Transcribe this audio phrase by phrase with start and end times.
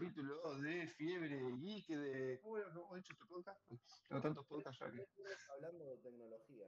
[0.00, 2.38] capítulo de Fiebre Geek, de.
[2.42, 2.70] ¿Cómo era?
[2.74, 3.60] ¿Cómo he dicho este podcast?
[4.08, 5.06] Tengo tantos podcasts ya que.
[5.54, 6.66] Hablando de tecnología.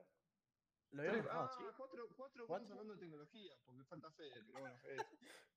[0.92, 1.64] Lo Tres- ah, ¿sí?
[1.76, 2.72] cuatro, cuatro, ¿Cuatro?
[2.72, 4.96] hablando de tecnología, porque falta Fede, pero bueno, Fede.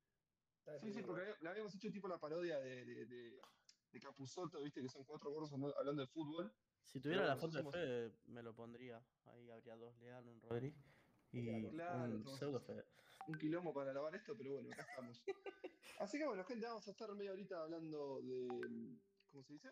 [0.83, 3.41] Sí, sí, porque le habíamos hecho tipo la parodia de, de, de,
[3.91, 6.53] de Capusotto, viste, que son cuatro gordos hablando- de fútbol.
[6.83, 9.03] Si tuviera la foto de Fede, me lo pondría.
[9.25, 10.75] Ahí habría dos Lean, un Rodri
[11.31, 12.59] y Claro, un pseudo.
[12.61, 12.85] Fede.
[13.27, 15.23] Un quilombo para lavar esto, pero bueno, acá estamos.
[15.99, 18.47] Así que bueno, gente, vamos a estar media horita hablando de,
[19.29, 19.71] ¿cómo se dice?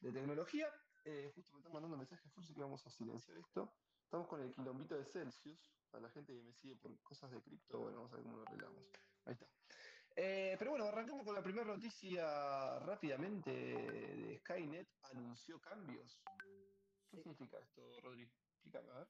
[0.00, 0.72] De tecnología.
[1.04, 3.74] Eh, justo me están mandando mensajes, Fursi, que vamos a silenciar esto.
[4.04, 5.74] Estamos con el quilombito de Celsius.
[5.90, 8.36] Para la gente que me sigue por cosas de cripto, bueno, vamos a ver cómo
[8.36, 8.84] lo arreglamos.
[9.24, 9.46] Ahí está.
[10.16, 14.88] Eh, pero bueno, arrancamos con la primera noticia rápidamente de Skynet.
[15.12, 16.22] Anunció cambios.
[17.08, 17.22] ¿Qué Sí.
[17.22, 18.24] significa esto, Rodri?
[18.24, 19.08] Explícame, a ver.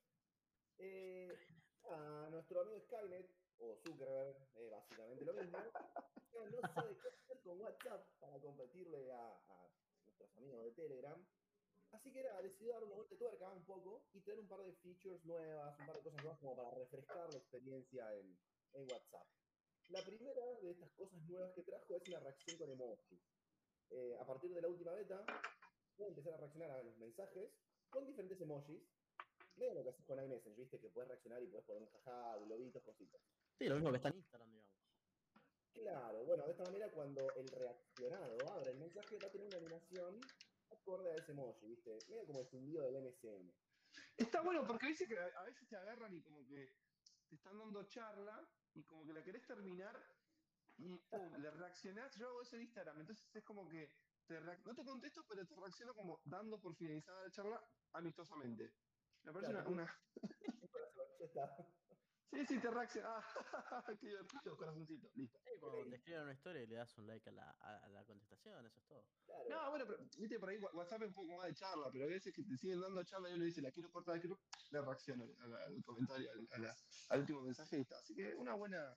[0.79, 1.47] Eh,
[1.91, 3.29] a nuestro amigo Skynet,
[3.59, 5.59] o Zuckerberg, eh, básicamente lo mismo,
[6.33, 9.71] no sabe qué hacer con WhatsApp para competirle a, a
[10.05, 11.27] nuestros amigos de Telegram.
[11.93, 14.63] Así que era, decidió dar una vuelta de tuerca un poco y traer un par
[14.63, 18.39] de features nuevas, un par de cosas nuevas como para refrescar la experiencia en,
[18.75, 19.27] en WhatsApp.
[19.89, 23.21] La primera de estas cosas nuevas que trajo es la reacción con emojis.
[23.91, 25.25] Eh, a partir de la última beta,
[25.97, 27.51] pueden empezar a reaccionar a los mensajes
[27.89, 28.83] con diferentes emojis.
[29.57, 32.37] Medio lo que haces con iMessage, viste, que puedes reaccionar y puedes poner un jajá,
[32.37, 33.21] globitos, cositas.
[33.59, 34.73] Sí, lo mismo que está en Instagram, digamos.
[35.73, 39.57] Claro, bueno, de esta manera cuando el reaccionado abre el mensaje va a tener una
[39.59, 40.15] animación
[40.71, 43.53] acorde a ese emoji, viste, medio como el fundido del MSN.
[44.17, 46.69] Está bueno porque dice que a a veces te agarran y como que
[47.29, 49.97] te están dando charla y como que la querés terminar
[50.77, 52.15] y pum, le reaccionás.
[52.17, 53.91] Yo hago eso en Instagram, entonces es como que
[54.27, 57.61] te reac- no te contesto, pero te reacciono como dando por finalizada la charla
[57.93, 58.75] amistosamente.
[59.23, 59.71] Me parece Claro.
[59.71, 60.01] una, una-
[61.19, 61.57] Ya está.
[62.31, 63.09] Sí, sí, te reacciona.
[63.19, 65.09] Ah, qué divertido, corazoncito.
[65.15, 65.39] Listo.
[65.45, 67.89] Sí, cuando te escriben una historia y le das un like a la, a, a
[67.89, 69.03] la contestación, eso es todo.
[69.25, 69.49] Claro.
[69.49, 72.05] No, bueno, pero viste, por ahí Wha- WhatsApp es un poco más de charla, pero
[72.05, 74.39] hay veces que te siguen dando charla y uno dice, la quiero cortar, la quiero,
[74.71, 77.99] le reacciono al, al comentario, al, a último mensaje y está.
[77.99, 78.95] Así que una buena,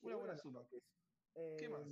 [0.00, 0.68] Sí, una buena bueno, suma.
[0.70, 0.84] que es-
[1.58, 1.82] ¿Qué más?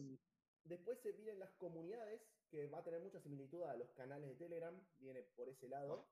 [0.65, 4.37] Después se vienen las comunidades, que va a tener mucha similitud a los canales de
[4.37, 6.07] Telegram, viene por ese lado.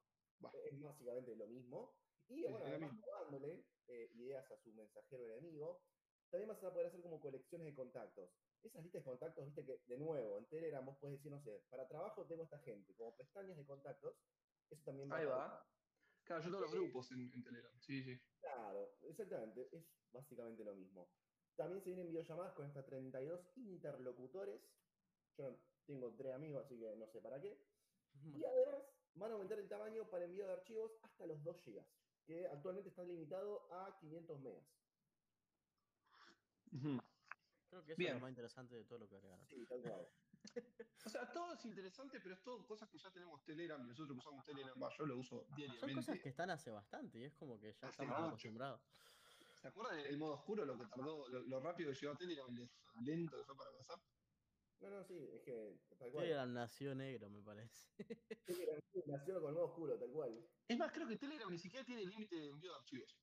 [0.64, 2.00] Es básicamente lo mismo.
[2.28, 2.92] Y bueno, además
[3.22, 5.82] dándole eh, ideas a su mensajero enemigo,
[6.30, 8.30] también vas a poder hacer como colecciones de contactos.
[8.62, 11.62] Esas listas de contactos, viste que, de nuevo, en Telegram vos puedes decir, no sé,
[11.68, 14.16] para trabajo tengo esta gente, como pestañas de contactos,
[14.70, 15.68] eso también va Ahí a va.
[16.24, 17.78] Claro, yo tengo los grupos en, en Telegram.
[17.78, 18.18] Sí, sí.
[18.40, 21.10] Claro, exactamente, es básicamente lo mismo.
[21.56, 24.60] También se vienen videollamadas con hasta 32 interlocutores.
[25.36, 27.60] Yo tengo tres amigos, así que no sé para qué.
[28.22, 28.82] Y además
[29.14, 31.84] van a aumentar el tamaño para envío de archivos hasta los 2 GB,
[32.26, 34.64] que actualmente está limitado a 500 megas.
[37.70, 39.46] Creo que eso es lo más interesante de todo lo que agregaron.
[39.46, 40.08] Sí, tal cual.
[41.06, 44.14] O sea, todo es interesante, pero es todo cosas que ya tenemos Telegram y nosotros
[44.16, 45.94] que usamos Telegram, va, yo lo uso Son diariamente.
[45.94, 48.28] cosas que están hace bastante y es como que ya Hace estamos mucho.
[48.28, 48.80] acostumbrados.
[49.60, 52.46] ¿Se acuerdan el modo oscuro, lo que tardó, lo, lo rápido que llegó a Telegram,
[52.50, 52.68] y lo
[53.02, 54.00] lento que fue para WhatsApp?
[54.84, 56.24] No, no, sí, es que tal cual.
[56.24, 57.88] Telegram nació negro, me parece.
[58.44, 60.46] Telegram nació con el modo oscuro, tal cual.
[60.68, 63.18] Es más, creo que Telegram ni siquiera tiene límite de envío de archivos.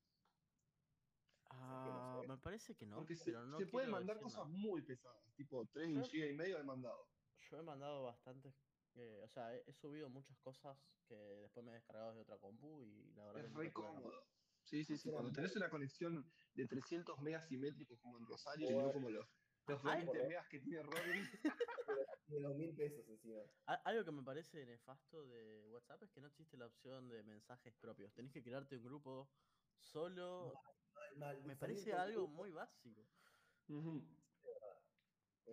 [1.52, 2.28] Ah, sé.
[2.28, 4.58] me parece que no, porque se, pero no se pueden mandar decir cosas nada.
[4.58, 7.08] muy pesadas, tipo 3 Yo- GB y medio de mandado.
[7.50, 8.56] Yo he mandado bastantes,
[8.96, 12.38] eh, o sea, he, he subido muchas cosas que después me he descargado de otra
[12.40, 14.24] compu y la verdad Es que re cómodo.
[14.64, 15.12] Sí, sí, sí.
[15.12, 19.28] Cuando tenés una conexión de 300 megas simétricos como en Rosario y no como los,
[19.68, 21.22] los Ay, 20 por- megas que tiene Rodri.
[22.28, 23.42] De 2.000 pesos encima.
[23.66, 27.76] Algo que me parece nefasto de WhatsApp es que no existe la opción de mensajes
[27.76, 28.14] propios.
[28.14, 29.30] Tenés que crearte un grupo
[29.78, 30.54] solo.
[30.94, 33.06] Mal, mal, Me parece algo grupo, muy básico.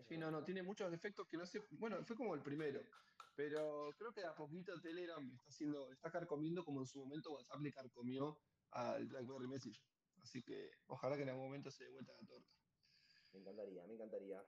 [0.07, 1.61] Sí, no, no, tiene muchos defectos que no sé.
[1.73, 2.81] Bueno, fue como el primero.
[3.35, 7.33] Pero creo que de a poquito Telegram está haciendo, está carcomiendo como en su momento
[7.33, 8.39] WhatsApp le carcomió
[8.71, 9.81] al BlackBerry Message.
[10.23, 12.58] Así que ojalá que en algún momento se dé vuelta la torta.
[13.33, 14.45] Me encantaría, me encantaría.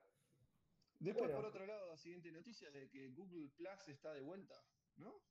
[0.99, 1.37] Después, Bueno.
[1.37, 4.63] por otro lado, la siguiente noticia de que Google Plus está de vuelta,
[4.97, 5.23] ¿no?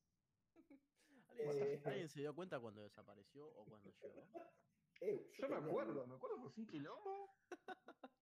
[1.29, 1.81] ¿Alguien, Eh.
[1.85, 4.23] alguien se dio cuenta cuando desapareció o cuando llegó?
[5.01, 7.33] Eh, Yo me tenía- acuerdo, me acuerdo que fue un quilombo.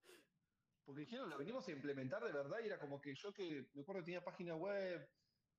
[0.85, 3.81] Porque dijeron, lo venimos a implementar de verdad y era como que yo que me
[3.81, 5.09] acuerdo que tenía página web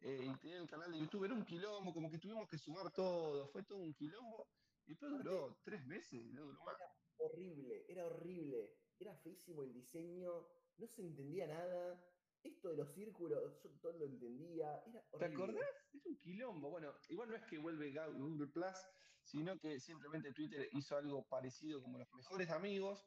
[0.01, 2.93] eh, y tenía el canal de YouTube, era un quilombo, como que tuvimos que sumar
[2.93, 4.49] todo, fue todo un quilombo.
[4.89, 6.77] Y después duró tres meses, no duró más.
[7.19, 8.75] horrible, era horrible.
[8.99, 10.49] Era feísimo el diseño,
[10.79, 12.03] no se entendía nada.
[12.43, 14.83] Esto de los círculos, yo todo lo entendía.
[14.87, 15.35] Era ¿Te horrible.
[15.35, 15.71] acordás?
[15.93, 16.71] Es un quilombo.
[16.71, 18.77] Bueno, igual no es que vuelve Google Plus,
[19.25, 23.05] sino que simplemente Twitter hizo algo parecido como los mejores amigos.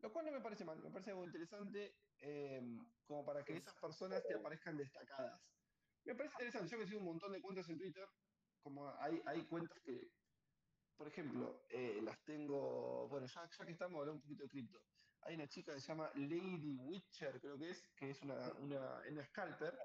[0.00, 2.60] Lo cual no me parece mal, me parece algo interesante eh,
[3.06, 5.40] como para que esas personas te aparezcan destacadas.
[6.04, 8.06] Me parece interesante, yo que sigo un montón de cuentas en Twitter,
[8.60, 10.10] como hay, hay cuentas que,
[11.02, 14.78] por ejemplo, eh, las tengo, bueno, ya, ya que estamos hablando un poquito de cripto,
[15.22, 19.02] hay una chica que se llama Lady Witcher, creo que es, que es una, una,
[19.10, 19.76] una scalper,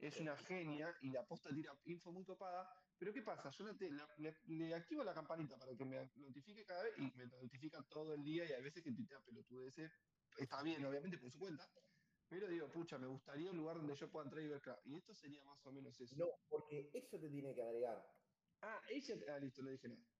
[0.00, 3.50] es una genia y la posta tira info muy copada, pero ¿qué pasa?
[3.50, 4.34] Yo le, le- le-
[4.66, 8.24] le activo la campanita para que me notifique cada vez y me notifica todo el
[8.24, 9.92] día y hay veces que tuitea pelotudeces.
[10.38, 11.68] Está bien, obviamente, por su cuenta.
[12.28, 14.80] Pero digo, pucha, me gustaría un lugar donde yo pueda entrar y ver acá.
[14.86, 16.16] Y esto sería más o menos eso.
[16.16, 18.02] No, porque eso te tiene que agregar.
[18.60, 19.14] Ah, ella.
[19.28, 20.11] Ah, listo, no dije nada.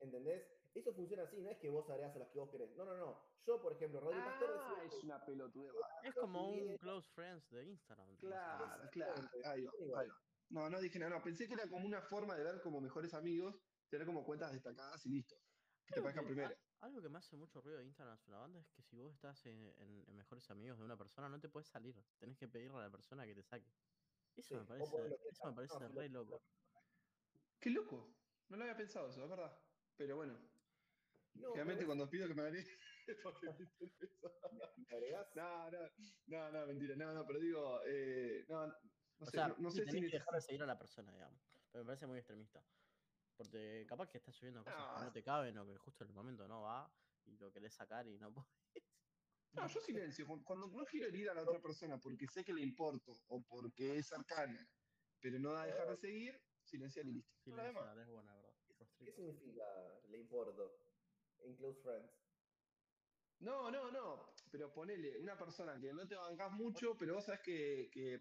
[0.00, 0.46] ¿Entendés?
[0.74, 2.76] Eso funciona así, no es que vos agregás a las que vos querés.
[2.76, 3.18] No, no, no.
[3.46, 5.72] Yo, por ejemplo, Rodri Pastor Ah, decía, es una pelotudez.
[6.02, 6.78] Es como un bien.
[6.78, 8.16] close friends de Instagram.
[8.16, 8.90] Claro, menos.
[8.90, 9.12] claro.
[9.14, 9.48] Exactamente.
[9.48, 10.02] Ahí va, Igual.
[10.02, 10.20] ahí va.
[10.50, 11.16] No, no dije nada.
[11.16, 13.56] No, pensé que era como una forma de ver como mejores amigos,
[13.88, 15.34] tener como cuentas destacadas y listo.
[15.86, 16.54] Que te parezcan primero.
[16.80, 19.14] Algo que me hace mucho ruido de Instagram es una banda es que si vos
[19.14, 21.96] estás en, en- en mejores amigos de una persona, no te puedes salir.
[22.18, 23.72] Tenés que pedirle a la persona que te saque.
[24.36, 24.96] Eso Sí, me parece,
[25.30, 26.42] eso me parece no, re lo- loco.
[27.60, 28.14] Qué loco.
[28.48, 29.58] No lo había pensado eso, es verdad.
[29.96, 30.34] Pero bueno,
[31.34, 32.70] no, generalmente pero cuando pido que me agregue
[33.06, 34.32] es porque viste eso.
[34.52, 35.26] vos agregás.
[35.34, 35.78] No, no,
[36.26, 36.96] no, no, mentira.
[36.96, 38.74] No, no, pero digo, eh, no, no
[39.20, 41.40] o sé, sea, no, no sé si que dejar de seguir a la persona, digamos.
[41.72, 42.62] Pero me parece muy extremista.
[43.36, 45.04] Porque capaz que estás subiendo cosas que No.
[45.04, 46.90] no te caben o que justo en el momento no va
[47.26, 48.48] y lo querés sacar y no podés.
[49.52, 50.26] No, yo silencio.
[50.26, 53.42] Cu- Cuando no quiero herir a la otra persona porque sé que le importo o
[53.46, 54.66] porque es cercana,
[55.20, 57.34] pero no va a dejar de seguir, silenciar y listo.
[57.46, 57.56] No.
[57.56, 58.45] Silenciar es buena, ¿verdad?
[59.06, 59.62] ¿Qué significa
[60.08, 60.80] le importo
[61.38, 62.12] en Close Friends?
[63.38, 64.34] No, no, no.
[64.50, 68.20] Pero ponele una persona que no te bancás mucho, pero vos sabés que, que,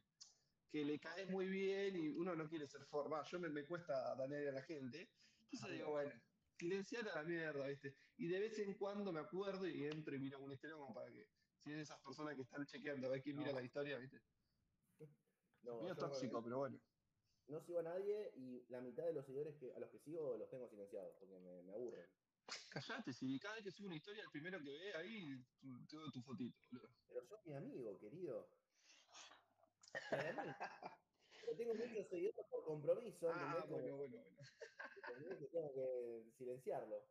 [0.69, 3.23] que le caes muy bien y uno no quiere ser forma.
[3.23, 5.09] Yo me, me cuesta darle a la gente.
[5.51, 6.11] Entonces digo, bueno,
[6.51, 7.95] silenciar a la mierda, ¿viste?
[8.17, 11.11] Y de vez en cuando me acuerdo y entro y miro una historia como para
[11.11, 11.25] que,
[11.57, 14.21] si es de esas personas que están chequeando a ver quién mira la historia, ¿viste?
[15.63, 16.79] No, tóxico, pero bueno.
[17.47, 20.37] No sigo a nadie y la mitad de los seguidores que, a los que sigo
[20.37, 22.09] los tengo silenciados porque me, me aburren.
[22.69, 25.35] Callate, si cada vez que subo una historia, el primero que ve ahí,
[25.89, 26.89] tengo tu fotito, boludo.
[27.07, 28.51] Pero sos mi amigo, querido.
[31.39, 34.25] Pero tengo muchos seguidores por compromiso, Ah, bueno, bueno, bueno.
[35.51, 37.07] tengo que silenciarlo.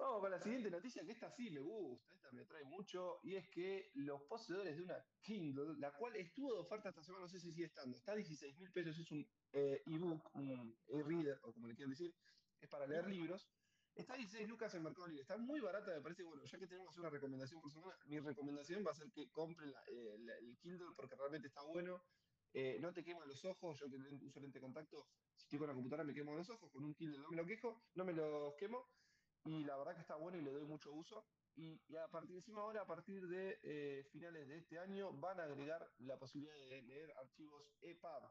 [0.00, 3.36] Vamos con la siguiente noticia, que esta sí me gusta, esta me atrae mucho, y
[3.36, 7.28] es que los poseedores de una Kindle, la cual estuvo de oferta esta semana, no
[7.28, 11.38] sé si sigue estando, está a 16 mil pesos, es un eh, ebook, un e-reader,
[11.42, 12.14] o como le quieran decir,
[12.62, 13.46] es para leer libros,
[13.94, 16.66] está a 16 lucas en Mercado Libre, está muy barata, me parece, bueno, ya que
[16.66, 20.56] tenemos una recomendación por semana, mi recomendación va a ser que compren la- eh, el
[20.62, 22.00] Kindle porque realmente está bueno,
[22.54, 25.04] eh, no te quema los ojos, yo que uso lente de contacto,
[25.36, 27.44] si estoy con la computadora me quemo los ojos, con un Kindle no me lo
[27.44, 28.88] quejo, no me los quemo,
[29.44, 31.24] y la verdad que está bueno y le doy mucho uso.
[31.56, 35.12] Y, y a partir de encima ahora, a partir de eh, finales de este año,
[35.12, 38.30] van a agregar la posibilidad de leer archivos EPUB,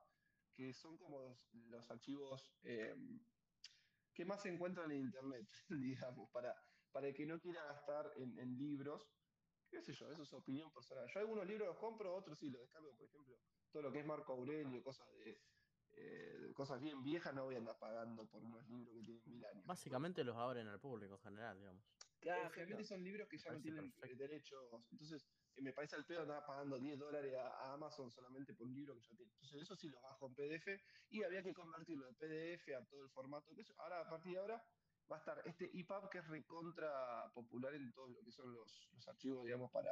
[0.53, 2.95] que son como los, archivos eh,
[4.13, 6.55] que más se encuentran en Internet, digamos, para,
[6.91, 9.09] para el que no quiera gastar en, en libros.
[9.69, 11.07] Qué sé yo, eso es opinión personal.
[11.13, 13.37] Yo algunos libros los compro, otros sí los descargo, por ejemplo,
[13.71, 15.39] todo lo que es Marco Aurelio, cosas de...
[15.93, 19.45] eh, cosas bien viejas no voy a andar pagando por unos libros que tienen mil
[19.45, 19.65] años.
[19.65, 21.83] Básicamente los abren al público en general, digamos.
[22.19, 24.23] Claro, generalmente son libros que ya no tienen eh, perfecto.
[24.23, 24.83] derechos.
[24.91, 25.25] Entonces,
[25.55, 28.73] eh, me parece al pedo andar pagando 10 dólares a, a Amazon solamente por un
[28.73, 29.31] libro que ya tiene.
[29.31, 30.67] Entonces, eso sí lo bajo en PDF
[31.09, 33.53] y había que convertirlo de PDF a todo el formato.
[33.55, 33.63] que.
[33.77, 34.63] Ahora, a partir de ahora,
[35.09, 38.89] va a estar este EPUB que es recontra popular en todo lo que son los,
[38.91, 39.91] los archivos, digamos, para,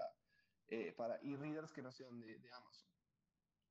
[0.68, 2.90] eh, para e-readers que no sean de, de Amazon.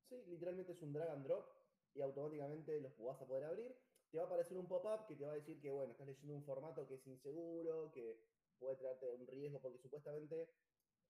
[0.09, 1.56] Sí, literalmente es un drag and drop
[1.97, 3.75] y automáticamente los vas a poder abrir.
[4.11, 6.35] Te va a aparecer un pop-up que te va a decir que, bueno, estás leyendo
[6.35, 8.21] un formato que es inseguro, que
[8.59, 10.47] puede traerte un riesgo, porque supuestamente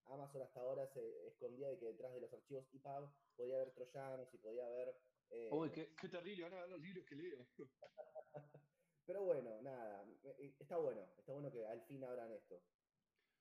[0.06, 4.34] Amazon hasta ahora se escondía de que detrás de los archivos EPUB podía haber troyanos
[4.34, 4.96] y podía haber...
[5.30, 7.46] eh, Uy, qué, qué terrible, van a ver los libros que leo.
[9.06, 10.06] Pero bueno, nada,
[10.40, 12.62] eh, está bueno, está bueno que al fin abran esto.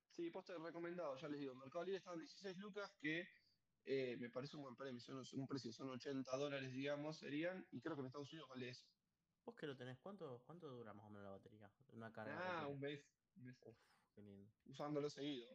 [0.09, 1.55] Sí, poste recomendado, ya les digo.
[1.55, 3.27] Mercado Libre estaban 16 lucas, que
[3.87, 7.81] eh, me parece un buen precio, son, un precio, son 80 dólares, digamos, serían, y
[7.81, 8.85] creo que en Estados Unidos vale eso.
[9.45, 9.97] ¿Vos que lo tenés?
[9.99, 11.71] ¿Cuánto, cuánto dura más o menos la batería?
[11.93, 12.59] Una carga.
[12.63, 12.99] Ah, un mes,
[13.35, 13.77] un mes, Uf,
[14.13, 14.51] qué lindo.
[14.65, 15.47] usándolo seguido.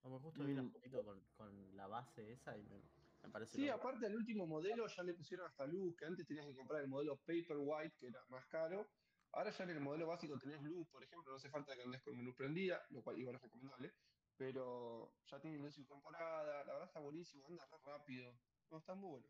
[0.00, 0.72] Como justo vi la Mm.
[0.72, 2.80] fotito con, con la base esa y me,
[3.22, 3.80] me parece Sí, loco.
[3.82, 6.88] aparte del último modelo ya le pusieron hasta luz, que antes tenías que comprar el
[6.88, 8.86] modelo Paperwhite, que era más caro.
[9.32, 12.00] Ahora ya en el modelo básico tenés luz, por ejemplo, no hace falta que andes
[12.02, 13.92] con luz prendida, lo cual igual es recomendable,
[14.36, 18.32] pero ya tiene luz incorporada, la verdad está buenísimo, anda re rápido,
[18.70, 19.26] no, está muy bueno.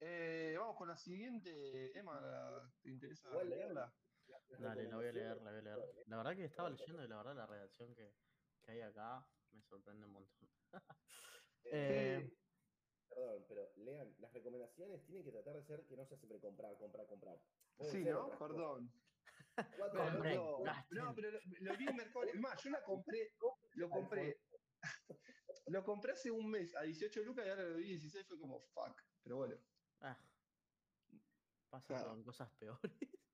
[0.00, 3.94] Eh, vamos con la siguiente, Emma, ¿la- ¿te interesa Igual, leerla?
[4.58, 6.04] Dale, la voy a leer, la voy a leer.
[6.06, 8.14] La verdad que estaba leyendo y la verdad la redacción que,
[8.64, 10.48] que hay acá me sorprende un montón.
[11.70, 12.30] Eh, Eh,
[13.08, 16.78] Perdón, pero lean, las recomendaciones tienen que tratar de ser que no sea siempre comprar,
[16.78, 17.40] comprar, comprar.
[17.76, 18.28] Pueden Sí, ¿no?
[18.38, 18.92] Perdón.
[20.90, 22.24] No, pero lo, lo vi en Mercado.
[22.24, 23.32] Es más, yo la compré,
[23.74, 24.40] lo compré,
[25.66, 28.60] lo compré hace un mes a 18 lucas y ahora lo vi 16 fue como
[28.72, 29.00] fuck.
[29.22, 29.56] Pero bueno.
[30.00, 30.18] ah,
[31.70, 32.10] pasa Claro.
[32.10, 32.80] con cosas peores.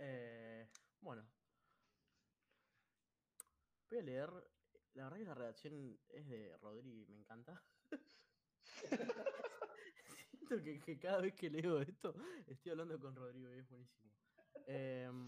[0.00, 0.68] Eh,
[1.00, 1.24] bueno.
[3.88, 4.28] Voy a leer.
[4.94, 7.62] La verdad que la redacción es de Rodri me encanta.
[10.30, 12.12] Siento que, que cada vez que leo esto
[12.48, 14.12] estoy hablando con Rodrigo y es buenísimo.
[14.66, 15.26] Em,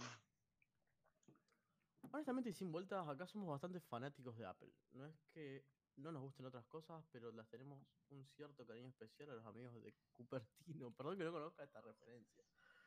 [2.12, 4.72] honestamente y sin vueltas, acá somos bastante fanáticos de Apple.
[4.92, 5.64] No es que
[5.96, 9.75] no nos gusten otras cosas, pero las tenemos un cierto cariño especial a los amigos
[9.82, 10.92] de Cupertino.
[10.92, 12.44] Perdón que no conozca esta referencia.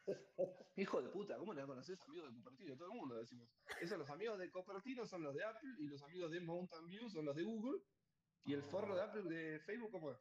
[0.75, 2.75] Hijo de puta, ¿cómo le conoces amigos de Cupertino?
[2.75, 3.49] Todo el mundo decimos.
[3.81, 7.09] Esos los amigos de Cupertino son los de Apple y los amigos de Mountain View
[7.09, 7.81] son los de Google.
[8.45, 10.17] Y el forro de Apple de Facebook, ¿cómo es?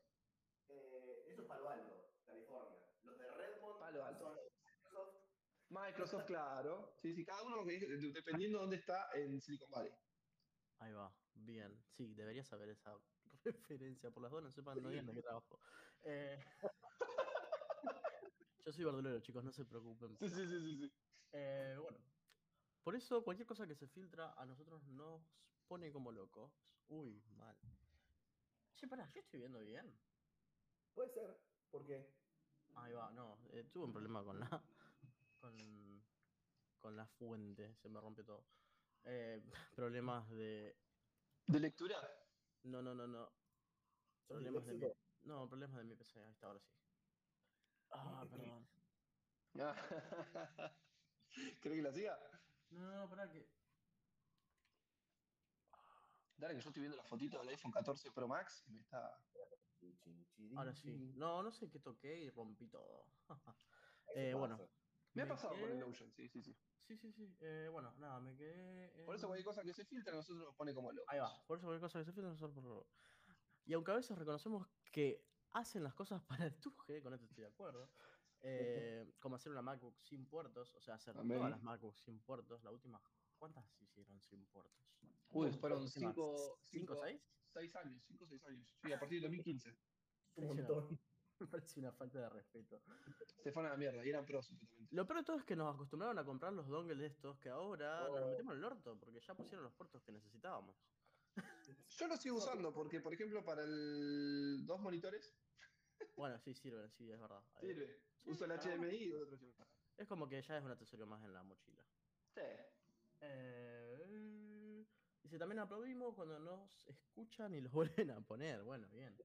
[0.69, 2.77] Eh, eso es Palo Alto, California.
[3.05, 4.35] Los de Redmond Palo Alto.
[4.91, 5.07] son
[5.71, 6.27] Microsoft.
[6.27, 6.95] Claro.
[7.03, 9.93] Sí, sí, cada uno dependiendo de dónde está en Silicon Valley.
[10.79, 11.77] Ahí va, bien.
[11.97, 12.97] Sí, debería saber esa
[13.45, 14.11] referencia.
[14.11, 15.61] Por las dos no sepan, no de qué trabajo.
[16.05, 16.43] Eh,
[18.65, 20.17] Yo soy verdulero, chicos, no se preocupen.
[20.19, 20.79] Sí, sí, sí, sí.
[20.79, 20.93] sí.
[21.33, 21.99] Eh, bueno,
[22.83, 25.23] por eso cualquier cosa que se filtra a nosotros nos
[25.67, 26.53] pone como locos.
[26.89, 27.57] Uy, mal.
[28.77, 29.99] Che, pará, ¿yo estoy viendo bien?
[30.95, 31.39] Puede ser,
[31.71, 32.07] porque
[32.75, 34.63] Ahí va, no, eh, tuve un problema con la,
[35.39, 36.05] con,
[36.79, 38.47] con la fuente, se me rompió todo.
[39.05, 39.41] Eh,
[39.77, 40.77] problemas de...
[41.47, 41.97] ¿De lectura?
[42.65, 43.33] No, no, no, no.
[44.27, 44.87] Problemas de mi,
[45.23, 46.71] no, problemas de mi PC, ahí está, ahora sí.
[47.91, 48.69] Ah, perdón.
[51.61, 52.19] ¿Cree que la siga?
[52.71, 53.49] No, no, pará que...
[56.37, 59.19] Dale, que yo estoy viendo la fotito del iPhone 14 Pro Max y me está.
[60.57, 61.13] Ahora sí.
[61.17, 63.07] No, no sé qué toqué y rompí todo.
[64.15, 64.59] Eh, bueno.
[65.19, 66.57] Me ha pasado con el quedé- Notion, sí, sí, sí.
[66.87, 67.37] Sí, sí, sí.
[67.41, 69.05] Eh, bueno, nada, me quedé.
[69.05, 71.07] Por eso en- cualquier cosa que se filtra a nosotros nos pone como locos.
[71.09, 72.87] Ahí va, por eso cualquier cosa que se filtra nosotros por...
[73.67, 77.43] Y aunque a veces reconocemos que hacen las cosas para el tuje, con esto estoy
[77.45, 77.91] de acuerdo,
[78.43, 81.37] eh, como hacer una MacBook sin puertos, o sea, hacer Amén.
[81.37, 83.03] todas las MacBooks sin puertos, la última,
[83.39, 84.83] ¿cuántas hicieron sin puertos?
[85.31, 87.21] Uy, fueron últimas 5, ¿Cinco, seis?
[87.53, 88.79] 6 años, 5 o 6 años.
[88.83, 89.77] Sí, a partir del 2015.
[90.37, 90.99] Un montón.
[91.41, 92.83] Me parece una falta de respeto.
[93.43, 94.53] Se fueron a la mierda y eran pros.
[94.91, 97.49] Lo peor de todo es que nos acostumbraron a comprar los dongles de estos que
[97.49, 98.29] ahora nos Oh.
[98.31, 100.77] metemos en el orto, porque ya pusieron los puertos que necesitábamos.
[101.89, 105.37] Yo lo sigo usando porque, por ejemplo, para el dos monitores
[106.17, 107.43] Bueno, sí, sirven, sí, es verdad.
[107.61, 108.01] Sirve.
[108.17, 108.63] Sí, Uso el bueno.
[108.63, 109.39] HDMI y el otro.
[109.97, 111.83] Es como que ya es un accesorio más en la mochila.
[112.35, 112.41] Sí.
[113.21, 114.85] Eh,
[115.23, 117.73] dice, también aplaudimos cuando nos escuchan y los
[118.07, 118.63] vuelven a poner.
[118.65, 119.17] Bueno, bien.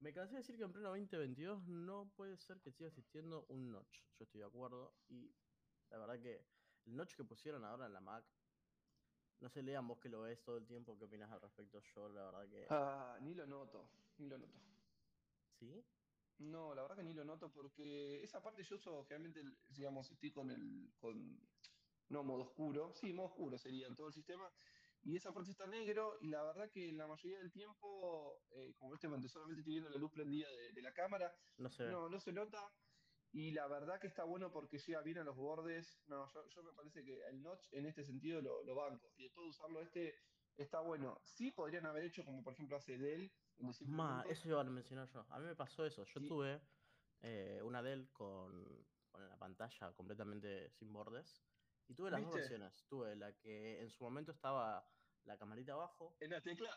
[0.00, 3.70] Me cansé de decir que en pleno 2022 no puede ser que siga existiendo un
[3.70, 4.02] notch.
[4.18, 4.94] Yo estoy de acuerdo.
[5.08, 5.34] Y
[5.90, 6.44] la verdad que
[6.84, 8.24] el notch que pusieron ahora en la Mac,
[9.40, 11.80] no sé, lean vos que lo ves todo el tiempo, ¿qué opinas al respecto?
[11.80, 12.66] Yo la verdad que...
[12.70, 13.88] Ah, ni lo noto,
[14.18, 14.60] ni lo noto.
[15.58, 15.84] ¿Sí?
[16.38, 20.30] No, la verdad que ni lo noto porque esa parte yo uso generalmente, digamos, estoy
[20.30, 21.40] con el, con,
[22.10, 24.50] no modo oscuro, sí, modo oscuro sería en todo el sistema,
[25.06, 28.94] y esa parte está negro y la verdad que la mayoría del tiempo, eh, como
[28.94, 31.86] este momento solamente estoy viendo la luz prendida de, de la cámara, No sé.
[31.86, 32.58] no, no se nota,
[33.32, 36.62] y la verdad que está bueno porque llega bien a los bordes, no, yo, yo
[36.64, 39.80] me parece que el notch en este sentido lo, lo banco, y después de usarlo
[39.80, 40.14] este
[40.56, 43.30] está bueno, sí podrían haber hecho como por ejemplo hace Dell,
[43.86, 45.24] Ma, eso iba a mencionar yo.
[45.30, 46.04] A mí me pasó eso.
[46.04, 46.28] Yo Sí.
[46.28, 46.60] tuve
[47.22, 51.42] eh, una Dell con, con la pantalla completamente sin bordes.
[51.88, 52.84] Y tuve las dos versiones.
[52.88, 54.86] Tuve la que en su momento estaba
[55.26, 56.16] la camarita abajo.
[56.20, 56.70] en la tecla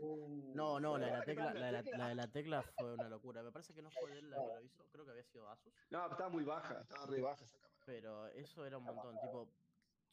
[0.00, 1.98] Uh, No, no, la de la ¿verdad que tecla, la de la la, tecla?
[1.98, 3.42] la de la tecla fue una locura.
[3.42, 4.88] Me parece que no fue Dell la que lo hizo.
[4.92, 5.74] Creo que había sido Asus.
[5.90, 7.82] No, estaba muy baja, estaba re baja esa cámara.
[7.84, 9.18] Pero eso era un montón.
[9.18, 9.50] Tipo,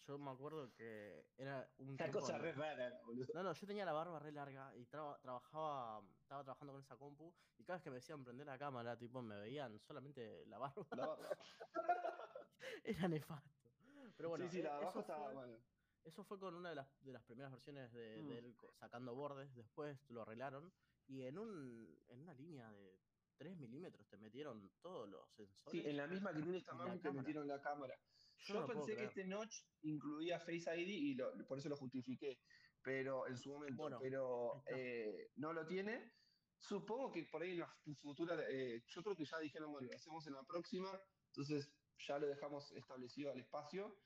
[0.07, 3.27] yo me acuerdo que era un Una tiempo cosa re rara, boludo.
[3.35, 6.97] No, no, yo tenía la barba re larga y traba- trabajaba, estaba trabajando con esa
[6.97, 10.57] compu y cada vez que me decían prender la cámara, tipo, me veían solamente la
[10.57, 10.87] barba.
[10.89, 11.29] La barba.
[12.83, 13.69] Era nefasto.
[14.17, 15.65] Pero bueno, sí, sí, eh, la de abajo eso, estaba fue, mal.
[16.05, 18.27] Eso fue con una de las, de las primeras versiones de, Mm.
[18.29, 20.71] de él co- sacando bordes, después lo arreglaron
[21.07, 23.01] y en, un, en una línea de
[23.37, 25.83] 3 milímetros te metieron todos los sensores.
[25.83, 27.95] Sí, en la misma que tiene esta Mac te metieron la cámara.
[28.37, 32.39] Yo no pensé que este notch incluía Face ID y lo- por eso lo justifiqué,
[32.83, 36.13] pero en su momento, Bueno, pero eh, no lo tiene.
[36.57, 39.87] Supongo que por ahí en la fu- futura, eh, yo creo que ya dijeron, bueno,
[39.89, 43.97] lo hacemos en la próxima, entonces ya lo dejamos establecido al espacio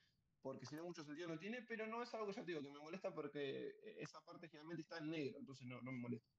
[0.41, 2.61] porque si no mucho sentido no tiene, pero no es algo que ya te digo
[2.63, 5.99] que me molesta porque eh, esa parte generalmente está en negro, entonces no, no me
[5.99, 6.29] molesta.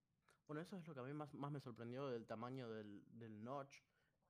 [0.46, 3.44] Bueno, eso es lo que a mí más, más me sorprendió del tamaño del, del
[3.44, 3.74] notch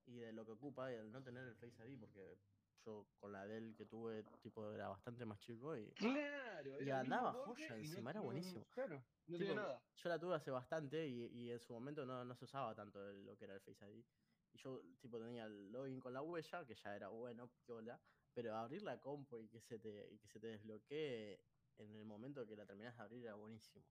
[0.07, 2.37] y de lo que ocupa y el no tener el Face ID, porque
[2.85, 7.33] yo con la Dell que tuve, tipo, era bastante más chico y Claro, Y andaba
[7.33, 8.65] joya no- encima, era buenísimo.
[8.71, 9.81] Claro, no Tipo, nada.
[9.95, 13.09] yo la tuve hace bastante y, y en su momento no, no se usaba tanto
[13.09, 14.05] el- lo que era el Face ID.
[14.53, 18.03] Y yo, tipo, tenía el login con la huella, que ya era bueno, piola,
[18.35, 21.41] pero abrir la compu y que se te, y que se te desbloquee
[21.79, 23.85] en el momento que la terminás de abrir era buenísimo.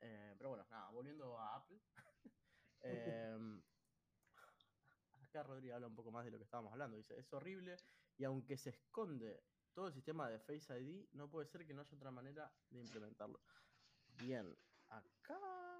[0.00, 1.78] Eh, pero bueno, nada, volviendo a Apple.
[2.82, 3.62] em,
[5.22, 6.96] acá Rodrigo habla un poco más de lo que estábamos hablando.
[6.96, 7.76] Dice, es horrible
[8.16, 11.82] y aunque se esconde todo el sistema de Face ID, no puede ser que no
[11.82, 13.40] haya otra manera de implementarlo.
[14.18, 14.56] Bien,
[14.88, 15.71] acá...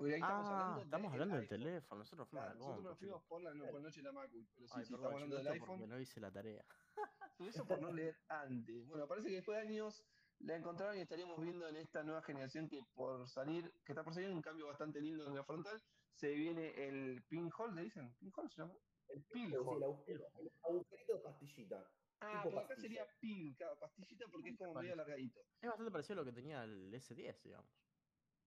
[0.00, 1.58] Porque ahí estamos Ah, hablando, estamos del hablando del iPhone.
[1.60, 1.98] teléfono.
[1.98, 4.48] Nosotros fuimos Claro, nosotros nos fuimos por la, no, por la noche de la Macul,
[4.54, 5.88] pero sí, Ay, sí, perdón, estamos hablando del iPhone.
[5.90, 6.64] no hice la tarea.
[7.38, 8.86] Eso por no leer antes.
[8.88, 10.02] Bueno, parece que después de años
[10.38, 14.14] la encontraron y estaríamos viendo en esta nueva generación que por salir, que está por
[14.14, 15.82] salir un cambio bastante lindo en la frontal,
[16.14, 18.14] se viene el pinhole, ¿le dicen?
[18.18, 18.72] ¿Pinhole se llama?
[19.10, 20.04] El Pil, sí, el agujero-
[20.38, 21.90] el agujerito de pastillita.
[22.20, 25.40] Ah, porque acá sería pil, claro, pastillita porque es como medio alargadito.
[25.60, 27.89] Es bastante parecido a lo que tenía el S10, digamos.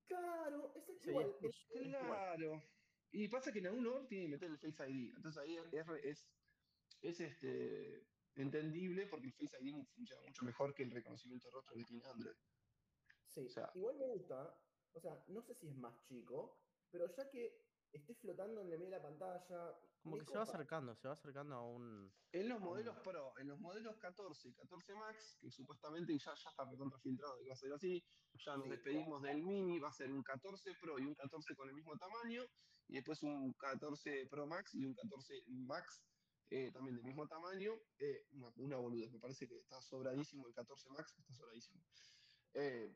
[0.08, 1.26] Claro, es igual.
[1.26, 1.68] 10 Plus.
[1.72, 2.62] es- Claro.
[3.12, 5.14] Y pasa que en algún lugar tiene que meter el Face ID.
[5.16, 6.26] Entonces ahí es, es,
[7.02, 11.76] es, este, entendible porque el Face ID funciona mucho mejor que el reconocimiento de rostro
[11.76, 12.36] que tiene Android.
[13.28, 14.60] Sí, O sea- igual me gusta,
[14.94, 16.60] o sea, no sé si es más chico,
[16.92, 17.56] pero ya que
[17.98, 19.80] esté flotando en el medio de la pantalla.
[20.02, 22.14] Como que se va acercando, se va acercando a un...
[22.32, 26.50] En los modelos Pro, en los modelos 14 y 14 Max, que supuestamente ya, ya
[26.50, 28.72] está recontra filtrado que va a ser así, ya nos Sí.
[28.72, 31.96] despedimos del Mini, va a ser un 14 Pro y un 14 con el mismo
[31.98, 32.44] tamaño,
[32.90, 36.04] y después un 14 Pro Max y un 14 Max
[36.50, 37.74] eh, también del mismo tamaño.
[37.98, 41.82] eh, una, una boludez, me parece que está sobradísimo el 14 Max, está sobradísimo.
[42.56, 42.94] Eh,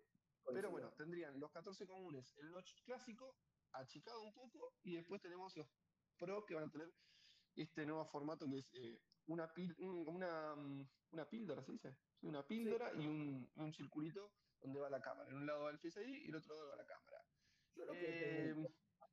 [0.54, 3.36] pero bueno, tendrían los 14 comunes, el notch clásico,
[3.80, 5.68] achicado un poco, y después tenemos los
[6.18, 6.90] Pro que van a tener
[7.56, 11.96] este nuevo formato que es eh, una, pil- una, mm, una píldora, ¿se dice?
[12.22, 15.30] Una píldora y un, un circulito donde va la cámara.
[15.30, 17.18] En un lado va el Face ID y el otro lado va la cámara.
[17.76, 18.54] Yo lo que Eh,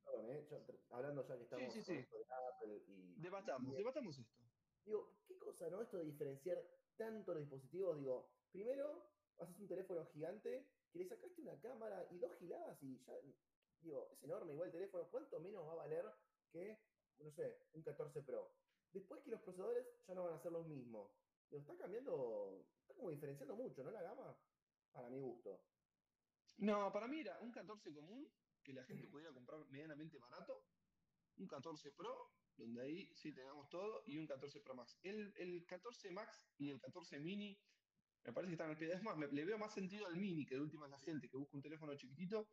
[0.05, 0.57] perdón, eh, yo
[0.91, 1.95] hablando ya que estamos sí, sí.
[1.95, 2.07] de
[2.55, 3.21] Apple y.
[3.21, 4.33] debatamos, y- debatamos esto.
[4.87, 5.83] Digo, ¿qué cosa, no?
[5.83, 6.59] Esto de diferenciar
[6.97, 7.99] tanto los dispositivos.
[7.99, 9.03] Digo, primero,
[9.39, 13.13] haces un teléfono gigante que le sacaste una cámara y dos giladas y ya.
[13.85, 15.07] Digo, es enorme igual el teléfono.
[15.11, 16.07] ¿Cuánto menos va a valer
[16.51, 16.81] que,
[17.19, 18.51] no sé, un 14 Pro?
[18.91, 21.13] Después que los procesadores ya no van a ser los mismos.
[21.51, 23.91] Digo, está cambiando, está como diferenciando mucho, ¿no?
[23.91, 24.35] La gama,
[24.91, 25.61] para mi gusto.
[26.59, 28.27] No, para mí era un 14 común
[28.63, 30.65] que la gente pudiera comprar medianamente barato,
[31.37, 34.97] un 14 Pro, donde ahí sí tengamos todo, y un 14 Pro Max.
[35.03, 37.61] El, el 14 Max y el 14 Mini
[38.25, 38.93] me parece que están al pie.
[38.93, 41.29] Es más, me, le veo más sentido al Mini, que de última es la gente
[41.29, 42.49] que busca un teléfono chiquitito,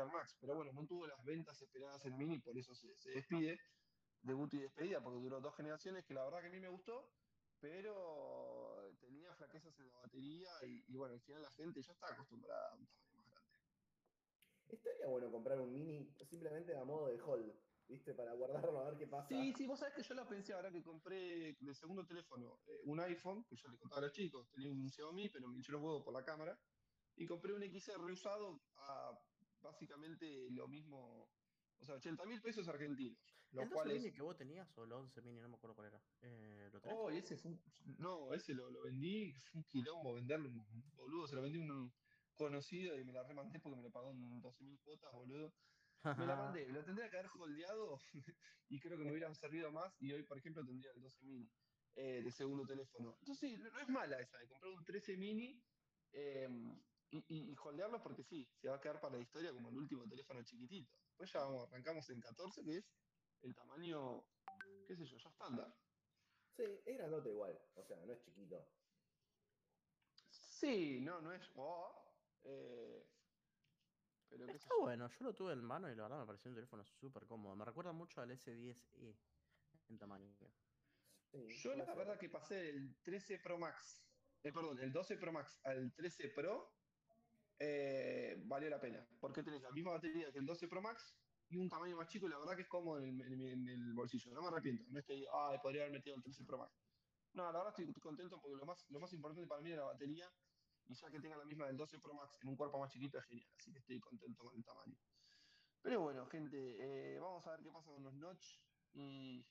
[0.00, 0.36] al Max.
[0.40, 3.58] Pero bueno, no tuvo las ventas esperadas el Mini, por eso se, se despide.
[4.22, 7.10] Debut y despedida, porque duró dos generaciones, que la verdad que a mí me gustó,
[7.58, 12.12] pero tenía flaquezas en la batería y, y bueno, al final la gente ya está
[12.12, 13.52] acostumbrada a un tamaño más grande.
[14.68, 17.52] Estaría bueno comprar un mini simplemente a modo de hold,
[17.88, 18.14] ¿viste?
[18.14, 19.28] Para guardarlo a ver qué pasa.
[19.28, 22.80] Sí, sí, vos sabés que yo lo pensé ahora que compré de segundo teléfono eh,
[22.84, 25.72] un iPhone, que yo le contaba a los chicos, tenía un Xiaomi, pero me hinchó
[25.72, 26.58] los huevos por la cámara,
[27.16, 29.18] y compré un XR reusado a
[29.62, 31.30] básicamente lo mismo,
[31.78, 33.18] o sea, 80 mil pesos argentinos,
[33.50, 34.02] los ¿El 12 cuales...
[34.02, 35.40] mini que vos tenías o el 11 mini?
[35.40, 36.02] No me acuerdo cuál era.
[36.20, 36.98] Eh, ¿Lo tenés?
[36.98, 37.62] Oh, ese fue un...
[37.98, 41.62] No, ese lo, lo vendí, fue un quilombo venderlo, un boludo, se lo vendí a
[41.62, 41.92] un
[42.34, 45.54] conocido y me la remandé porque me lo pagó en 12 mil cuotas, boludo.
[46.04, 47.96] Me la mandé, lo tendría que haber holdeado
[48.68, 51.48] y creo que me hubieran servido más y hoy, por ejemplo, tendría el 12 mini
[51.94, 53.16] eh, de segundo teléfono.
[53.20, 55.62] Entonces, no es mala esa de comprar un 13 mini
[56.12, 56.48] eh,
[57.12, 59.76] y, y, y holdearlo porque sí, se va a quedar para la historia como el
[59.76, 60.90] último teléfono chiquitito.
[61.08, 62.90] Después ya vamos, arrancamos en 14, que es
[63.42, 64.24] el tamaño,
[64.86, 65.74] qué sé yo, ya estándar.
[66.56, 68.66] Sí, es grandote igual, o sea, no es chiquito.
[70.30, 71.42] Sí, no, no es.
[71.56, 73.06] oh, eh,
[74.28, 76.84] pero Está bueno, yo lo tuve en mano y la verdad me pareció un teléfono
[76.84, 77.54] súper cómodo.
[77.54, 79.16] Me recuerda mucho al S10e
[79.88, 80.32] en tamaño.
[81.30, 84.02] Sí, Yo la verdad que pasé del 13 Pro Max,
[84.42, 86.72] eh, perdón, el 12 Pro Max al 13 Pro,
[87.58, 89.06] eh, valió la pena.
[89.20, 92.26] Porque tenés la misma batería que el 12 Pro Max y un tamaño más chico
[92.26, 94.32] y la verdad que es cómodo en, el- en mi- en el bolsillo.
[94.32, 95.24] No me arrepiento, no es que
[95.62, 96.86] podría haber metido el 13 Pro Max.
[97.32, 99.88] No, la verdad estoy contento porque lo más, lo más importante para mí era la
[99.92, 100.30] batería
[100.86, 103.18] y ya que tenga la misma del 12 Pro Max en un cuerpo más chiquito
[103.18, 104.98] es genial, así que estoy contento con el tamaño.
[105.80, 108.60] Pero bueno, gente, eh, vamos a ver qué pasa con los notch
[108.92, 109.44] y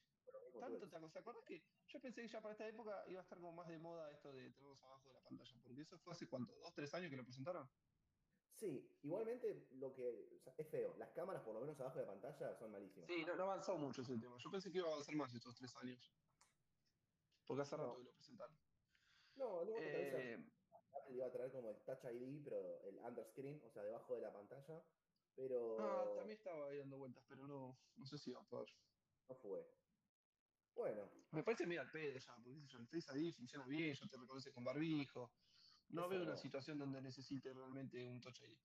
[0.60, 3.40] tanto te ¿te acordás que yo pensé que ya para esta época iba a estar
[3.40, 5.60] como más de moda esto de tenerlos abajo de la pantalla?
[5.62, 7.70] Porque eso fue hace cuánto, dos, tres años que lo presentaron.
[8.62, 10.96] Sí, igualmente lo que o sea, es feo.
[10.98, 13.08] Las cámaras, por lo menos abajo de la pantalla, son malísimas.
[13.10, 14.38] Sí, no, no avanzó mucho ese tema.
[14.38, 16.14] Yo pensé que iba a avanzar más estos tres años.
[17.48, 17.84] Porque hace No.
[17.86, 18.56] rato que lo presentaron.
[19.36, 20.38] No, no, Eh,
[20.94, 24.22] Apple iba a traer como el Touch ID, pero el underscreen, o sea, debajo de
[24.22, 24.84] la pantalla.
[25.36, 28.70] Pero ah, también estaba ahí dando vueltas, pero no, no sé si va a poder.
[29.28, 29.66] no fue.
[30.76, 34.18] Bueno, Me parece medio al pedo ya, porque el Face ID funciona bien, ya te
[34.18, 35.32] reconoce con barbijo.
[35.92, 38.58] No veo una situación donde necesite realmente un Touch ID.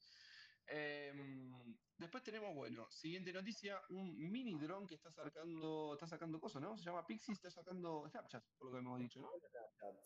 [0.69, 6.61] Em, después tenemos, bueno, siguiente noticia, un mini dron que está sacando, está sacando cosas,
[6.61, 6.77] ¿no?
[6.77, 9.31] Se llama Pixie, está sacando Snapchat, por lo que hemos dicho, ¿no?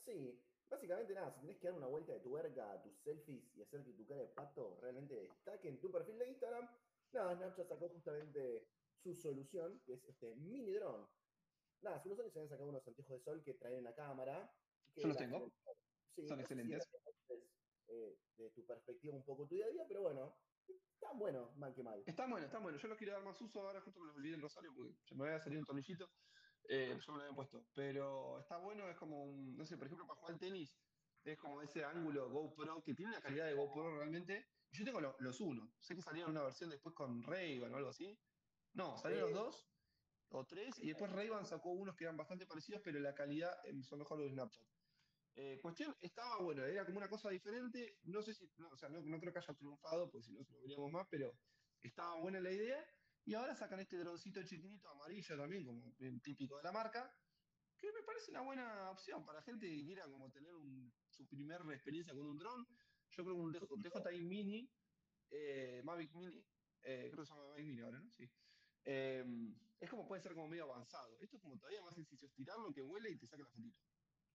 [0.04, 3.62] Sí, básicamente nada, si tenés que dar una vuelta de tuerca a tus selfies y
[3.62, 6.68] hacer que tu cara de pato realmente destaque en tu perfil de Instagram,
[7.12, 8.68] nada, Snapchat sacó justamente
[9.02, 11.08] su solución, que es este mini dron.
[11.80, 14.54] Nada, hace unos años se habían sacado unos anteojos de sol que traen una cámara.
[14.94, 15.50] que Yo los tengo.
[16.14, 16.54] Sí, Son sé
[17.34, 20.32] eh, de tu perspectiva un poco tu día a día, pero bueno,
[20.66, 22.02] están buenos, mal que mal.
[22.06, 22.78] Está bueno, está bueno.
[22.78, 25.14] Yo lo quiero dar más uso ahora, justo me lo olvidé en Rosario porque se
[25.14, 26.08] me había salido un tornillito.
[26.68, 27.66] Eh, yo me lo había puesto.
[27.74, 30.78] Pero está bueno, es como un, no sé, por ejemplo, para jugar al tenis,
[31.24, 34.44] es como ese ángulo GoPro que tiene una calidad de GoPro realmente.
[34.72, 35.74] Yo tengo lo- los uno.
[35.80, 38.16] Sé que salieron una versión después con Ray-Ban o algo así.
[38.74, 39.66] No, salieron los dos
[40.28, 43.72] o tres y después Ray-Ban sacó unos que eran bastante parecidos, pero la calidad eh,
[43.82, 44.64] son mejor los de Snapchat.
[45.34, 47.98] Eh, cuestión, estaba bueno, era como una cosa diferente.
[48.02, 50.44] No sé si, no, o sea, no, no creo que haya triunfado, porque si no
[50.44, 51.38] se lo veríamos más, pero
[51.82, 52.84] estaba buena la idea.
[53.24, 57.14] Y ahora sacan este droncito chiquitito amarillo también, como típico de la marca,
[57.76, 61.62] que me parece una buena opción para gente que quiera como tener un- su primera
[61.74, 62.66] experiencia con un dron.
[63.10, 64.72] Yo creo que un DJ DJI Mini,
[65.30, 66.44] eh, Mavic Mini,
[66.82, 68.10] eh, creo que se llama Mavic Mini ahora, ¿no?
[68.10, 68.30] Sí.
[68.84, 69.24] Eh,
[69.80, 71.18] es como puede ser como medio avanzado.
[71.20, 73.80] Esto es como todavía más sencillo, estirarlo que vuele y te saque la fotito.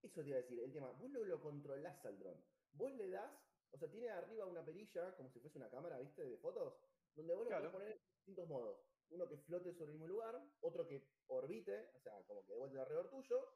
[0.06, 2.36] Eso te iba a decir, el tema, vos lo, lo controlás al dron.
[2.74, 3.32] Vos le das,
[3.72, 6.24] o sea, tiene arriba una perilla, como si fuese una cámara, ¿viste?
[6.24, 6.76] De fotos,
[7.16, 7.72] donde vos lo Claro.
[7.72, 8.80] podés poner en distintos modos.
[9.10, 12.60] Uno que flote sobre el mismo lugar, otro que orbite, o sea, como que de
[12.60, 13.48] vuelta alrededor tuyo,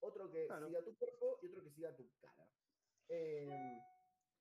[0.00, 0.66] otro que Claro.
[0.66, 2.48] siga tu cuerpo y otro que siga tu cara.
[3.08, 3.80] Eh,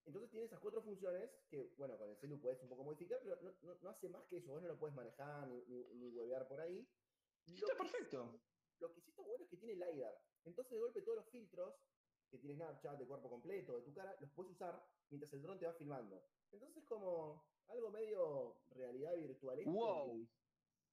[0.05, 3.41] entonces tiene esas cuatro funciones que, bueno, con el celu puedes un poco modificar, pero
[3.41, 4.51] no, no- no hace más que eso.
[4.53, 6.87] Vos no lo puedes manejar ni, ni, ni huevear por ahí.
[7.45, 8.39] Está Lo que perfecto.
[8.79, 10.15] lo que sí está bueno es que tiene LiDAR.
[10.47, 11.75] Entonces, de golpe, todos los filtros
[12.29, 15.59] que tiene Snapchat de cuerpo completo, de tu cara, los puedes usar mientras el dron
[15.59, 16.23] te va filmando.
[16.51, 19.63] Entonces, como algo medio realidad virtual.
[19.65, 20.27] Wow.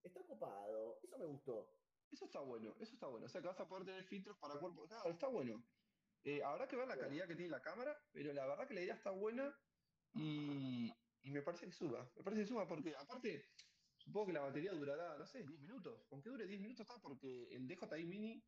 [0.02, 0.98] Está copado.
[1.02, 1.70] Eso me gustó.
[2.10, 3.26] Eso está bueno, eso está bueno.
[3.26, 4.86] O sea que vas a poder tener filtros para cuerpo.
[4.86, 5.64] Claro, está bueno.
[6.22, 8.82] Eh, habrá que ver la calidad que tiene la cámara, pero la verdad que la
[8.82, 9.54] idea está buena
[10.14, 12.08] y, y me parece que suba.
[12.14, 13.48] Me parece que suba porque, aparte,
[13.96, 16.04] supongo que la batería durará, no sé, 10 minutos.
[16.06, 18.42] Con que dure 10 minutos está porque el DJI Mini,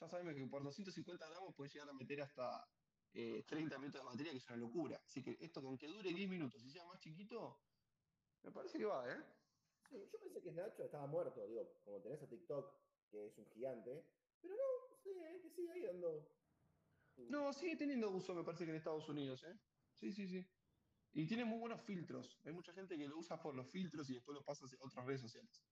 [0.00, 2.66] ya sabemos que por 250 gramos puede llegar a meter hasta
[3.12, 5.00] eh, 30 minutos de batería, que es una locura.
[5.06, 7.58] Así que esto con que dure 10 minutos y sea más chiquito,
[8.42, 9.22] me parece que va, ¿eh?
[9.88, 12.74] Sí, yo pensé que Snapchat estaba muerto, digo, como tenés a TikTok,
[13.10, 14.04] que es un gigante,
[14.40, 16.28] pero no, sí, eh, que sigue ahí dando.
[17.28, 19.56] No, sigue teniendo uso, me parece que en Estados Unidos, ¿eh?
[19.94, 20.44] Sí, sí, sí.
[21.12, 22.40] Y tiene muy buenos filtros.
[22.44, 25.06] Hay mucha gente que lo usa por los filtros y después lo pasa a otras
[25.06, 25.64] redes sociales.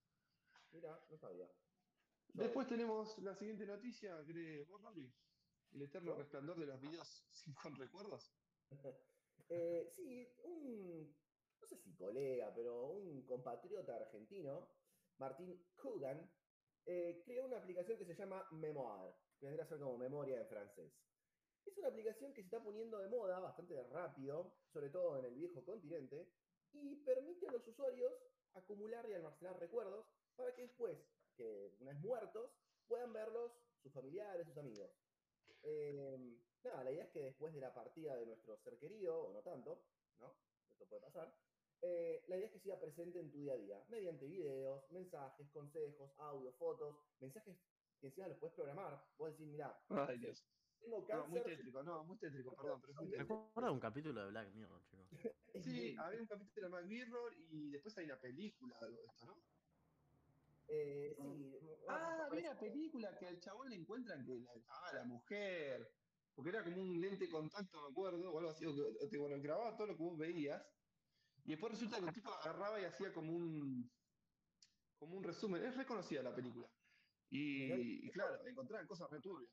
[0.71, 1.51] Mira, no sabía.
[2.35, 5.12] Después tenemos la siguiente noticia, ¿crees vos, Rodri?
[5.73, 8.33] El eterno resplandor de los videos sin con recuerdos.
[9.49, 11.14] Eh, sí, un,
[11.61, 14.66] no sé si colega, pero un compatriota argentino,
[15.18, 16.31] Martín Kugan,
[16.87, 20.47] eh, creó una aplicación que se llama Memoir, que vendría a ser como memoria en
[20.47, 20.92] francés.
[21.66, 25.35] Es una aplicación que se está poniendo de moda bastante rápido, sobre todo en el
[25.35, 26.33] viejo continente,
[26.73, 28.12] y permite a los usuarios
[28.55, 30.99] acumular y almacenar recuerdos para que después,
[31.43, 32.51] que una vez muertos,
[32.87, 33.53] puedan verlos
[33.83, 34.91] sus familiares, sus amigos.
[35.63, 39.33] Eh, nada, la idea es que después de la partida de nuestro ser querido, o
[39.33, 40.39] no tanto, ¿no?
[40.71, 41.35] Eso puede pasar.
[41.81, 45.51] eh, la idea es que siga presente en tu día a día, mediante videos, mensajes,
[45.51, 47.57] consejos, audio, fotos, mensajes
[48.01, 49.05] que encima los puedes programar.
[49.19, 50.45] Vos decís, mira, Ay, Dios.
[50.81, 51.31] tengo No, cáncer.
[51.31, 53.35] muy tétrico, no, muy tétrico, perdón, pero es muy Me tétrico.
[53.51, 55.09] acuerdo de un capítulo de Black Mirror, chicos.
[55.65, 59.07] Sí, había un capítulo de Mac Mirror y después hay una película de algo de
[59.07, 59.45] esto, ¿no?
[60.68, 61.53] Eh, sí,
[61.88, 65.87] Ah, había una película que al chabón le encuentran que la, ah, la mujer,
[66.35, 69.37] porque era como un lente contacto, me acuerdo, o algo así, o que, te- bueno,
[69.42, 70.62] grababa todo lo que vos veías,
[71.44, 73.90] y después resulta que el tipo agarraba y hacía como un
[74.98, 76.68] como un resumen, es reconocida la película.
[77.29, 79.51] Y, y claro, encontraban cosas returbias.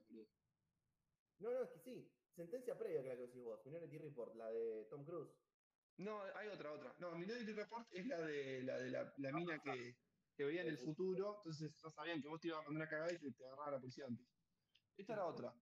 [1.39, 2.11] No, no, es que sí.
[2.35, 5.31] Sentencia previa que la que decís vos, Minority Report, la de Tom Cruise.
[5.97, 6.93] No, hay otra, otra.
[6.99, 9.95] No, Minority Report es la de la, de la, la mina que,
[10.39, 13.13] que veían el futuro, entonces ya sabían que vos te ibas a mandar una cagada
[13.13, 14.25] y te, te agarraba la policía antes.
[14.97, 15.61] Esta era otra.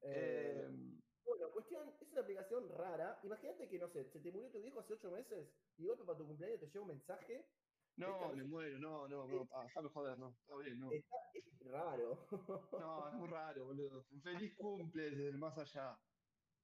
[0.00, 3.20] Eh, Eh, Bueno, cuestión, es una aplicación rara.
[3.24, 6.18] Imagínate que, no sé, se te murió tu viejo hace ocho meses y golpe para
[6.18, 7.54] tu cumpleaños te llega un mensaje.
[7.96, 10.92] no, esta- me muero, no, no, no, déjame joder, no, está bien, no.
[10.92, 12.26] Está es raro.
[12.74, 14.06] No, es muy raro, boludo.
[14.22, 16.00] Feliz cumple desde el más allá.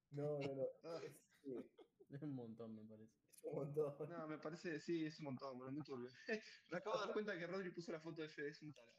[0.09, 0.65] No, no, no.
[0.83, 1.53] Ah, Es, sí,
[2.09, 3.24] Es un montón, me parece.
[3.45, 4.09] Un montón.
[4.09, 6.09] No, me parece, sí, es un montón, boludo, muy turbio.
[6.71, 8.95] Me acabo de dar cuenta que Rodri puso la foto de Fede, es un tarado.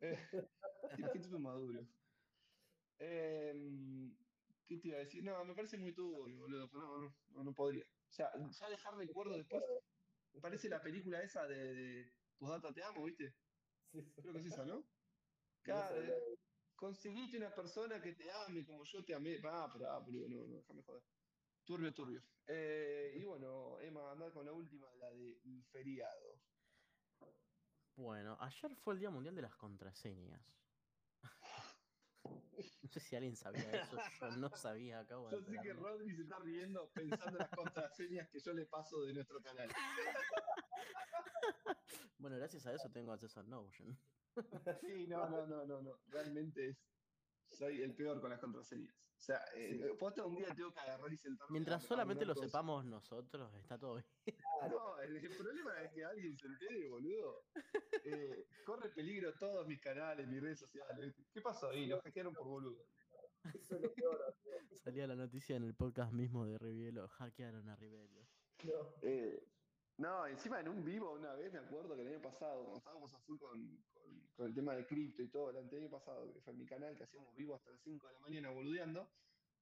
[0.00, 0.18] Eh,
[1.28, 1.86] tipo maduro.
[2.98, 4.14] Em,
[4.66, 5.24] ¿Qué te iba a decir?
[5.24, 6.68] No, me parece muy turbio, boludo.
[6.72, 7.84] No, no, no, podría.
[7.84, 9.62] O sea, ya dejar recuerdo después.
[10.40, 13.34] Parece la película esa de, de Postdata Te Amo, ¿viste?
[13.90, 14.12] Sí, sí.
[14.22, 14.82] Creo que es esa, ¿no?
[15.64, 16.38] Sé, eh,
[16.74, 19.38] conseguiste una persona que te ame como yo te amé.
[19.44, 21.02] Ah, pero ah, boludo, no, no, déjame joder.
[21.64, 22.22] Turbio, turbio.
[22.46, 26.40] Eh, y bueno, Emma, andar con la última, la del feriado.
[27.94, 30.42] Bueno, ayer fue el Día Mundial de las Contraseñas.
[32.82, 35.72] No sé si alguien sabía eso, yo no sabía, acabo de Yo sé que.
[35.72, 39.68] Rodri se está riendo pensando en las contraseñas que yo le paso de nuestro canal.
[42.18, 43.98] Bueno, gracias a eso tengo acceso a Notion.
[44.80, 45.98] Sí, no, no, no, no, no.
[46.06, 46.76] Realmente es.
[47.52, 48.94] Soy el peor con las contraseñas.
[48.94, 49.96] O sea, eh, Sí.
[49.98, 51.52] posta un día tengo que agarrar y sentarme.
[51.52, 52.50] Mientras solamente lo cosas.
[52.50, 54.36] sepamos nosotros, está todo bien.
[54.70, 57.44] No, el, el problema es que alguien se entere, boludo.
[58.04, 61.14] Eh, corre peligro todos mis canales, mis redes sociales.
[61.32, 61.86] ¿Qué pasó ahí?
[61.86, 62.84] Los hackearon por boludo.
[63.54, 64.34] Eso es lo peor.
[64.82, 68.26] Salía la noticia en el podcast mismo de Rivielo, hackearon a Rivielo.
[68.64, 68.94] No.
[69.02, 69.48] Eh,
[69.98, 73.14] no, encima en un vivo una vez me acuerdo que el año pasado, cuando estábamos
[73.14, 73.84] a full con,
[74.34, 76.96] con- el tema de cripto y todo, el año pasado, que fue en mi canal,
[76.96, 79.10] que hacíamos vivo hasta las 5 de la mañana boludeando,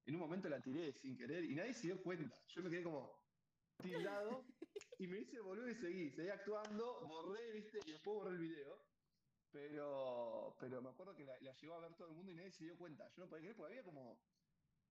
[0.05, 2.35] en un momento la tiré sin querer y nadie se dio cuenta.
[2.47, 3.11] Yo me quedé como
[3.81, 4.45] tildado
[4.97, 8.81] y me hice boludo y seguí, seguí actuando, borré, viste, y después borré el video.
[9.51, 12.51] Pero, pero me acuerdo que la, la llegó a ver todo el mundo y nadie
[12.51, 13.09] se dio cuenta.
[13.09, 14.17] Yo no podía creer porque había como,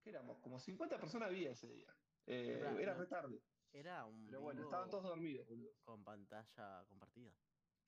[0.02, 0.38] ¿qué éramos?
[0.40, 1.96] Como 50 personas había ese día.
[2.26, 3.00] Eh, era no.
[3.00, 3.42] re tarde.
[3.72, 5.72] Era un Pero bueno, estaban todos dormidos, boludo.
[5.84, 7.32] con pantalla compartida.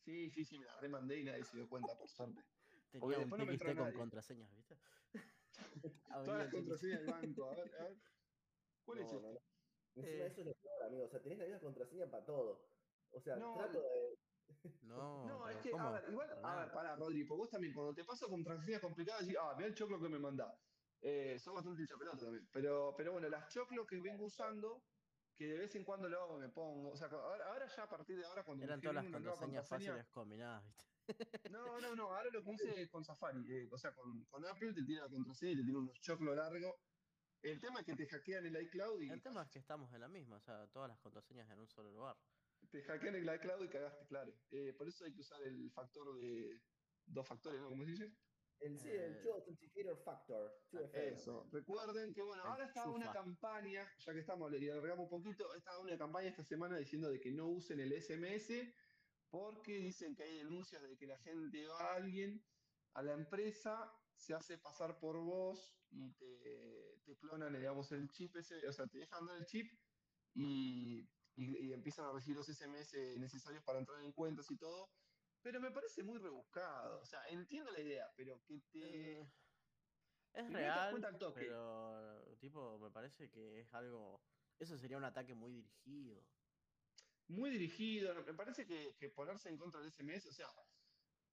[0.04, 2.42] Sí, sí, sí, me la remandé y nadie se dio cuenta, por suerte.
[2.90, 3.94] Tenía un después no me con nadie.
[3.98, 4.76] contraseñas, ¿viste?
[6.24, 7.50] Todas las contraseñas del banco.
[7.50, 7.96] A ver, a ver.
[8.84, 9.22] ¿Cuál es No, este?
[9.22, 9.40] no, no.
[9.94, 10.26] Encima Eh.
[10.26, 11.04] eso es lo peor, amigo.
[11.04, 12.68] O sea, tenés la misma contraseña para todo.
[13.12, 14.18] O sea, No, trato de.
[14.82, 15.88] No, No, es que, ¿cómo?
[15.88, 18.80] a ver, igual, Para a ver, pará, Rodri, porque vos también, cuando te paso contraseñas
[18.80, 20.54] complicadas, decís, ah, mira el choclo que me mandás.
[21.00, 22.48] Eh, son bastante hinchapelota también.
[22.52, 24.82] Pero, pero bueno, las choclos que vengo usando,
[25.42, 26.90] que de vez en cuando lo hago, me pongo.
[26.90, 29.64] O sea, ahora, ahora ya a partir de ahora, cuando Eran todas las contraseñas contraseña-
[29.64, 31.50] fáciles combinadas, ¿viste?
[31.50, 34.84] No, no, no, ahora lo es con Safari, eh, o sea, con, con Apple te
[34.84, 36.76] tira la contraseña y te tira unos choclos largos.
[37.42, 40.00] El tema es que te hackean el iCloud y El tema es que estamos en
[40.00, 42.16] la misma, o sea, todas las contraseñas en un solo lugar.
[42.70, 44.32] te hackean el iCloud y cagaste, claro.
[44.52, 46.60] Eh, por eso hay que usar el factor de
[47.06, 47.68] dos factores, ¿no?
[47.68, 48.12] ¿Cómo se dice?
[48.62, 50.52] El, sí, el Eh, Two Authenticator Factor.
[50.70, 50.98] 2FA.
[51.14, 51.48] Eso.
[51.52, 55.78] Recuerden que, bueno, ahora está una campaña, ya que estamos, le alargamos un poquito, está
[55.80, 58.52] una campaña esta semana diciendo de que no usen el SMS
[59.30, 62.44] porque dicen que hay denuncias de que la gente va a alguien,
[62.94, 68.36] a la empresa, se hace pasar por vos y te, te clonan, digamos, el chip
[68.36, 69.66] ese, o sea, te dejan dar el chip
[70.34, 71.00] y,
[71.34, 74.88] y- y empiezan a recibir los SMS necesarios para entrar en cuentas y todo.
[75.42, 77.00] Pero me parece muy rebuscado.
[77.00, 79.20] O sea, entiendo la idea, pero que te.
[79.20, 79.32] Eh,
[80.32, 81.40] Es te das real, al toque.
[81.40, 84.24] pero tipo, me parece que es algo...
[84.58, 86.26] Eso sería un ataque muy dirigido.
[87.28, 88.14] muy dirigido.
[88.24, 90.46] Me parece que, que ponerse en contra del SMS, o sea,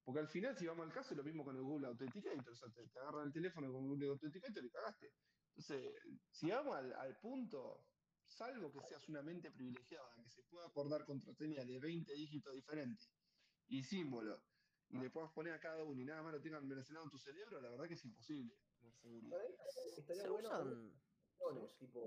[0.04, 2.50] porque al final, si vamos al caso, es lo mismo con el Google Authenticator.
[2.52, 5.14] O sea, te, te agarran el teléfono con Google Authenticator y cagaste.
[5.56, 5.94] Entonces,
[6.32, 7.86] si vamos al, al punto,
[8.26, 13.12] salvo que seas una mente privilegiada, que se pueda acordar contraseñas de 20 dígitos diferentes
[13.70, 14.42] y símbolos,
[14.90, 17.18] y le puedas poner a cada uno y nada más lo tengan almacenado en tu
[17.18, 18.54] cerebro, la verdad que es imposible.
[19.02, 19.40] seguridad.
[19.98, 21.02] Estaría Se bueno usan...
[21.80, 22.00] tipo,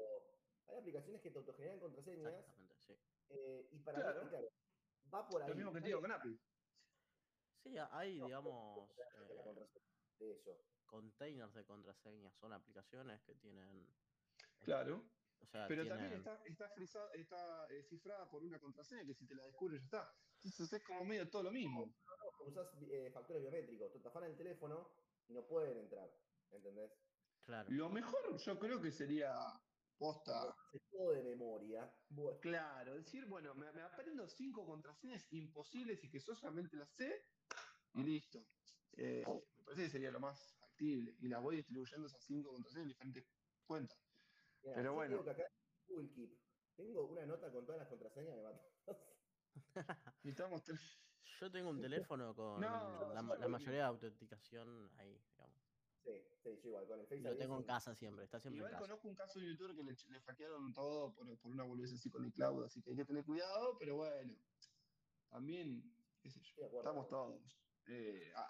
[0.68, 2.92] hay aplicaciones que te autogeneran contraseñas Exactamente, sí.
[3.30, 4.24] eh, y para Claro.
[4.24, 4.48] mí, claro,
[5.14, 5.48] va por ahí.
[5.50, 6.38] Lo mismo que te digo con Apple.
[7.62, 9.64] Sí, hay, No, digamos, eh,
[10.18, 10.50] de eso.
[10.86, 12.34] containers de contraseñas.
[12.40, 13.86] Son aplicaciones que tienen...
[14.64, 15.04] Claro.
[15.40, 15.98] O sea, Pero tienen...
[15.98, 19.80] también está, está, frisada- está eh, cifrada por una contraseña que si te la descubres
[19.80, 20.14] ya está.
[20.44, 21.86] Entonces es como medio todo lo mismo.
[21.86, 24.88] No, usás eh, factores biométricos, te tapan el teléfono
[25.28, 26.10] y no pueden entrar,
[26.50, 26.90] ¿entendés?
[27.44, 27.68] Claro.
[27.70, 29.34] Lo mejor yo creo que sería
[29.98, 30.54] posta.
[30.72, 31.92] Se todo de memoria.
[32.10, 36.90] Bueno, Claro, decir, bueno, me, me aprendo cinco contraseñas imposibles y que yo solamente las
[36.96, 37.24] sé
[37.94, 38.44] y listo.
[38.96, 41.14] Eh, me parece que sería lo más factible.
[41.20, 43.24] Y las voy distribuyendo esas cinco contraseñas en diferentes
[43.66, 43.98] cuentas.
[44.62, 45.12] pero bueno.
[45.12, 45.44] digo que acá
[45.86, 46.30] Google Keep.
[46.76, 49.11] Tengo una nota con todas las contraseñas, me mato.
[50.22, 50.62] Necesitamos
[51.40, 55.56] Yo tengo un teléfono con No, la, mayoría de autenticación ahí, digamos.
[56.04, 56.10] Sí,
[56.42, 58.72] sí, yo igual, con el Face lo tengo en casa siempre, está siempre en Igual
[58.80, 58.86] casa.
[58.88, 61.92] conozco un caso de un youtuber que le, le hackearon todo por, por una boludez
[61.92, 64.34] así con iCloud, así que hay que tener cuidado, pero bueno,
[65.30, 65.82] también,
[66.22, 67.40] qué sé yo, estamos todos,
[67.88, 68.48] eh, a-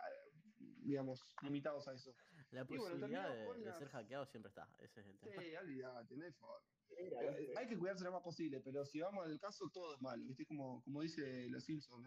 [0.84, 2.14] digamos, limitados a eso.
[2.52, 5.42] La bueno, posibilidad terminamos de, de ser hackeado siempre está, ese es el tema.
[5.42, 6.66] Sí, olvídate, no hay forma.
[6.98, 7.54] Eh.
[7.56, 10.44] Hay que cuidarse lo más posible, pero si vamos al caso, todo es malo, ¿viste?
[10.44, 12.06] Como, como dice los Simpsons.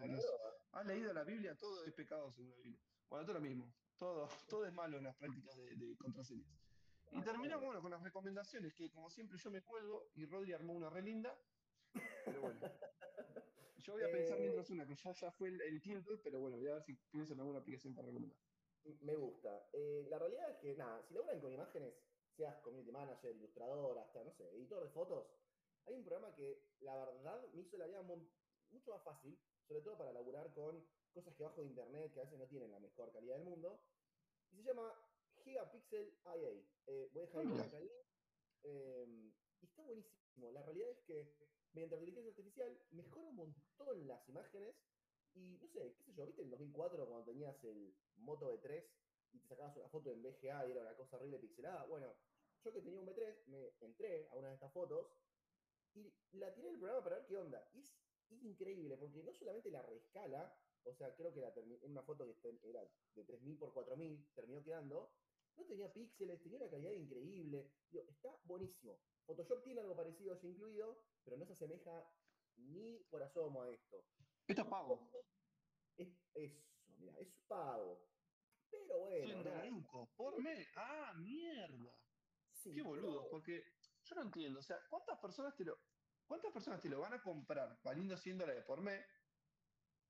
[0.70, 1.56] ¿Has leído la Biblia?
[1.56, 2.80] Todo es pecado según la Biblia.
[3.08, 3.74] Bueno, todo lo mismo.
[3.98, 6.56] Todo, todo es malo en las prácticas de, de contraseñas.
[7.10, 10.74] Y terminamos bueno, con las recomendaciones, que como siempre yo me cuelgo y Rodri armó
[10.74, 11.36] una re linda.
[12.24, 12.60] Pero bueno.
[13.78, 16.40] Yo voy a pensar Eh, mientras una, que ya, ya fue el, el Kindle, pero
[16.40, 18.38] bueno, voy a ver si pienso en alguna aplicación para recomendar.
[19.00, 19.68] Me gusta.
[19.72, 21.94] Eh, la realidad es que, nada, si laburan con imágenes,
[22.36, 25.26] seas community manager, ilustrador, hasta, no sé, editor de fotos,
[25.86, 29.96] hay un programa que, la verdad, me hizo la vida mucho más fácil, sobre todo
[29.96, 33.12] para laburar con cosas que bajo de internet, que a veces no tienen la mejor
[33.12, 33.80] calidad del mundo,
[34.52, 34.92] y se llama
[35.42, 36.64] Gigapixel IA.
[36.86, 37.90] Eh, voy a dejar Ah, el link acá ahí.
[38.64, 40.52] Eh, y está buenísimo.
[40.52, 41.34] La realidad es que,
[41.72, 44.76] mediante la inteligencia artificial, mejora un montón las imágenes
[45.36, 48.84] y no sé, qué sé yo, ¿viste en 2004 cuando tenías el Moto B3
[49.32, 51.84] y te sacabas una foto en VGA y era una cosa horrible pixelada?
[51.84, 52.16] Bueno,
[52.64, 55.12] yo que tenía un B3, me entré a una de estas fotos
[55.94, 57.68] y la tiré del programa para ver qué onda.
[57.74, 62.02] Y es increíble porque no solamente la reescala, o sea, creo que la en una
[62.02, 65.12] foto que era de 3000 por 4000 terminó quedando,
[65.56, 67.70] no tenía píxeles, tenía una calidad increíble.
[67.92, 68.98] Está buenísimo.
[69.26, 72.10] Photoshop tiene algo parecido ya incluido, pero no se asemeja
[72.56, 74.04] ni por asomo a esto.
[74.46, 75.10] Esto es pago.
[75.96, 76.62] Es eso,
[76.98, 77.98] mira, es pago.
[78.70, 80.68] Pero bueno, 100 nada, dolarucos por mes.
[80.76, 81.92] Ah, mierda.
[82.52, 83.64] sí, Qué boludo, pero- porque
[84.04, 85.78] yo no entiendo, o sea, ¿cuántas personas te lo,
[86.26, 89.04] cuántas personas te lo van a comprar valiendo 100 dólares por mes?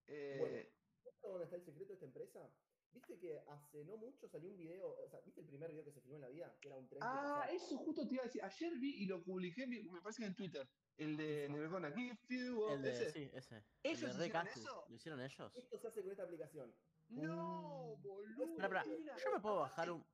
[0.06, 0.56] Eh, Bueno,
[1.02, 2.56] ¿sabes dónde está el secreto de esta empresa?
[2.96, 5.92] ¿Viste que hace no mucho salió un video, o sea, ¿viste el primer video que
[5.92, 6.56] se filmó en la vida?
[6.62, 8.42] Que era un tren ah, eso justo te iba a decir.
[8.42, 10.66] Ayer vi y lo publiqué, me parece que en Twitter.
[10.96, 13.10] El de Nevergonna Give You El de, ese.
[13.10, 13.62] sí, ese.
[13.82, 14.86] ¿Ellos el de hicieron eso?
[14.88, 15.56] ¿Lo hicieron ellos?
[15.56, 16.74] Esto se hace con esta aplicación.
[17.08, 18.44] No, boludo.
[18.44, 20.06] Espera, espera, mira, yo me puedo bajar un.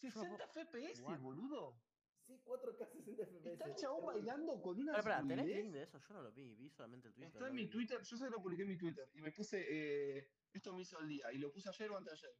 [0.00, 1.20] 60 FPS, What?
[1.20, 1.80] boludo.
[2.26, 3.46] Sí, 4K 60 FPS.
[3.46, 5.98] Está el chabón bailando con una Espera, espera, ¿tenés link de eso?
[5.98, 7.28] Yo no lo vi, vi solamente el Twitter.
[7.28, 7.70] Está en no mi.
[7.70, 10.98] Twitter, yo se lo publiqué en mi Twitter y me puse, eh, esto me hizo
[11.00, 12.38] el día, y lo puse ayer o antes de ayer.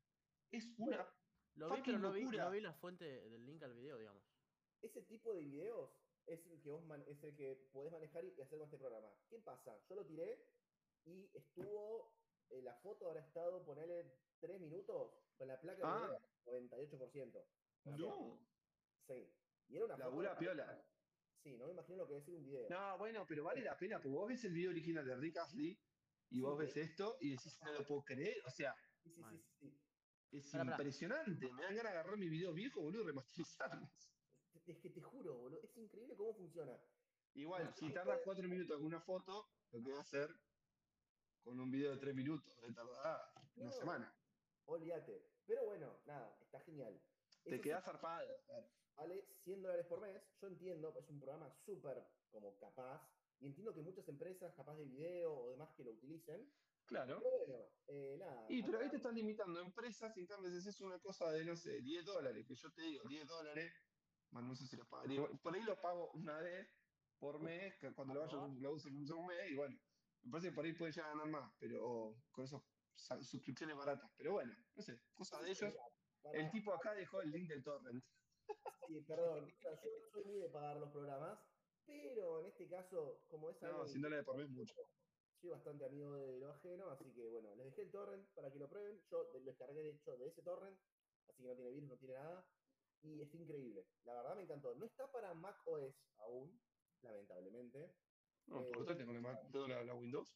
[0.50, 1.06] Es una
[1.54, 2.44] Lo vi, pero no vi, locura.
[2.44, 4.22] no vi la fuente del link al video, digamos.
[4.80, 5.90] Ese tipo de videos
[6.26, 9.10] es el que vos man- es el que podés manejar y hacer con este programa.
[9.28, 9.76] ¿Qué pasa?
[9.88, 10.40] Yo lo tiré
[11.04, 12.14] y estuvo,
[12.50, 16.06] eh, la foto habrá estado, ponerle 3 minutos con la placa de Ah.
[16.06, 17.40] video 98%.
[17.40, 18.38] O sea, No,
[19.06, 19.34] Sí.
[19.68, 20.84] Y era una foto labura de- piola.
[21.42, 22.68] Sí, no me imagino lo que debe ser un video.
[22.68, 25.78] No, bueno, pero vale la pena, porque vos ves el video original de Rick Astley
[26.30, 26.64] y vos Sí.
[26.66, 29.36] ves esto y decís, no lo puedo creer, o sea, Sí, sí, Mal.
[29.36, 29.70] sí, sí,
[30.30, 30.36] sí.
[30.38, 31.52] es impresionante.
[31.52, 33.90] Me dan ganas de agarrar mi video viejo, boludo, y remasterizarlos.
[34.66, 36.78] Es que te juro, boludo, es increíble cómo funciona.
[37.34, 40.28] Igual, No, si tardas puede- cuatro minutos con una foto, lo que va a hacer
[41.42, 43.20] con un video de tres minutos, de tardar
[43.56, 44.14] una semana.
[44.66, 45.30] Olvídate.
[45.46, 47.00] Pero bueno, nada, está genial.
[47.44, 48.28] Te Eso quedás sí, zarpado.
[48.96, 50.20] vale 100 dólares por mes.
[50.42, 53.00] Yo entiendo, es un programa súper como capaz.
[53.40, 56.52] Y entiendo que muchas empresas capaz de video o demás que lo utilicen.
[56.86, 57.20] Claro.
[57.22, 58.46] Pero bueno, eh, nada.
[58.48, 61.54] Y pero ahí te están limitando empresas y cambio si es una cosa de, no
[61.54, 63.72] sé, 10 dólares, que yo te digo, 10 dólares,
[64.30, 65.22] más no sé si los pagaría.
[65.42, 66.66] Por ahí lo pago una vez
[67.18, 69.76] por mes, que cuando lo vaya lo uso un mes, y bueno,
[70.22, 72.62] me parece que por ahí puede llegar a ganar más, pero con esas
[72.94, 74.10] sa- suscripciones baratas.
[74.16, 75.74] Pero bueno, no sé, cosa de ellos.
[76.22, 78.02] para- El tipo acá dejó el link del torrent.
[78.86, 79.44] Sí, perdón.
[79.44, 81.38] o sea, yo no soy muy de pagar los programas.
[81.88, 83.62] Pero en este caso, como es.
[83.62, 84.74] No, 100 dólares por mes mucho.
[85.40, 88.58] Soy bastante amigo de lo ajeno, así que bueno, les dejé el torrent para que
[88.58, 89.00] lo prueben.
[89.10, 90.76] Yo lo descargué de hecho de ese torrent,
[91.28, 92.44] así que no tiene virus, no tiene nada.
[93.02, 93.84] Y está increíble.
[94.04, 94.74] La verdad me encantó.
[94.74, 96.60] No está para Mac OS aún,
[97.02, 97.78] lamentablemente.
[98.46, 100.28] No, Eh, por suerte tengo, la, Mac- tengo la, la Windows.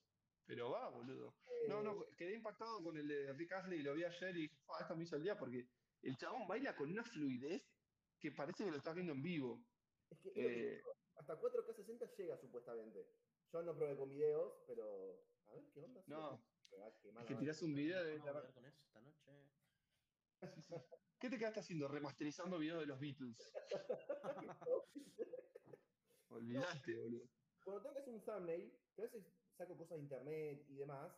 [0.47, 1.35] Pero va, boludo.
[1.69, 4.43] No, no, Eh, quedé impactado con el de Rick Astley y lo vi ayer y
[4.43, 5.67] dije, "Fua, esto me hizo el día porque
[6.03, 7.63] el chabón baila con una fluidez
[8.21, 9.59] que parece que lo estás viendo en vivo.
[10.11, 10.83] Es que es Eh,
[11.23, 13.07] hasta 4K60 llega supuestamente.
[13.53, 15.25] Yo no probé con videos, pero.
[15.47, 16.03] A ver qué onda.
[16.03, 17.39] si No, es que mano.
[17.39, 18.19] tirás un video de...
[18.19, 19.31] Vamos a ver con eso esta noche.
[21.21, 21.87] ¿Qué te quedaste haciendo?
[21.87, 23.53] Remasterizando videos de los Beatles.
[26.31, 27.29] Olvidaste, boludo.
[27.65, 29.25] Cuando tengo que hacer un thumbnail, que a veces
[29.57, 31.13] saco cosas de internet y demás,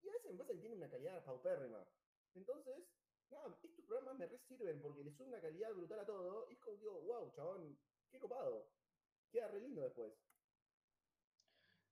[0.00, 1.84] y a veces me pasa que tiene una calidad paupérrima.
[2.34, 2.88] Entonces,
[3.30, 6.54] nada, estos programas me re sirven porque le suben una calidad brutal a todo, y
[6.54, 7.78] es como que digo, wow, chabón,
[8.10, 8.70] qué copado.
[9.32, 10.14] Queda re lindo después.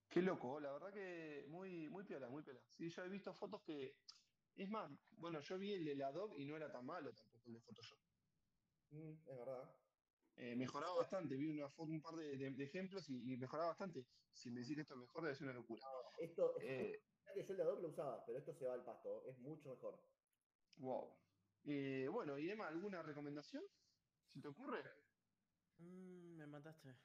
[0.09, 2.61] Qué loco, la verdad que muy, muy piola, muy piola.
[2.67, 3.93] Sí, yo he visto fotos que.
[4.55, 7.55] Es más, bueno, yo vi el de Adobe y no era tan malo tampoco el
[7.55, 7.99] de Photoshop.
[8.89, 9.81] Mm, es verdad.
[10.35, 13.69] Eh, mejoraba bastante, vi una foto, un par de, de- de ejemplos y, y mejoraba
[13.69, 14.07] bastante.
[14.31, 15.83] Si me decís que esto es mejor, debe ser una locura.
[16.17, 16.93] Esto, Eh,
[17.33, 19.69] que yo el de Adobe lo usaba, pero esto se va al pasto, es mucho
[19.69, 20.11] mejor.
[20.75, 21.19] wow.
[21.63, 23.63] Eh, bueno, y Emma, ¿alguna recomendación?
[24.25, 24.83] ¿Si te ocurre?
[25.79, 27.01] Mm, me mataste.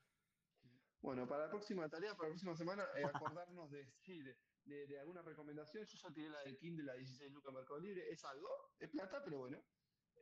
[1.00, 4.86] Bueno, para la próxima tarea, para la próxima semana, eh, acordarnos de, sí, de, de-
[4.86, 5.84] de alguna recomendación.
[5.84, 8.08] Yo ya tiré la del Kindle, la 16 Lucas Mercado Libre.
[8.10, 9.62] Es algo, es plata, pero bueno.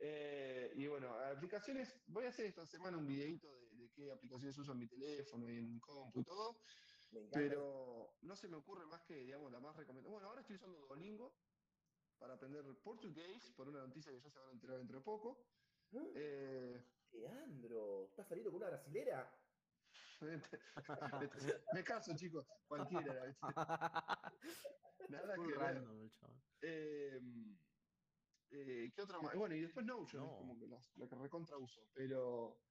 [0.01, 4.57] Eh, y bueno, aplicaciones, voy a hacer esta semana un videito de, de qué aplicaciones
[4.57, 6.59] uso en mi teléfono y en compu y todo,
[7.31, 10.11] pero no se me ocurre más que, digamos, la más recomendada.
[10.13, 11.31] Bueno, ahora estoy usando Duolingo
[12.19, 15.37] para aprender portugués, por una noticia que ya se van a enterar dentro de poco.
[15.91, 16.11] ¿Eh?
[16.15, 19.31] Eh, Leandro, ¿estás saliendo con una brasilera?
[21.73, 23.25] me caso, chicos, cualquiera.
[23.25, 23.41] ¿viste?
[25.09, 25.59] Nada Full que ver.
[25.59, 26.41] random el chabón.
[26.61, 27.21] Eh,
[28.51, 29.35] eh, ¿Qué otra más?
[29.35, 30.31] Bueno, y después Notion, No.
[30.31, 31.87] es como que la, la que recontra uso.
[31.93, 32.61] Pero,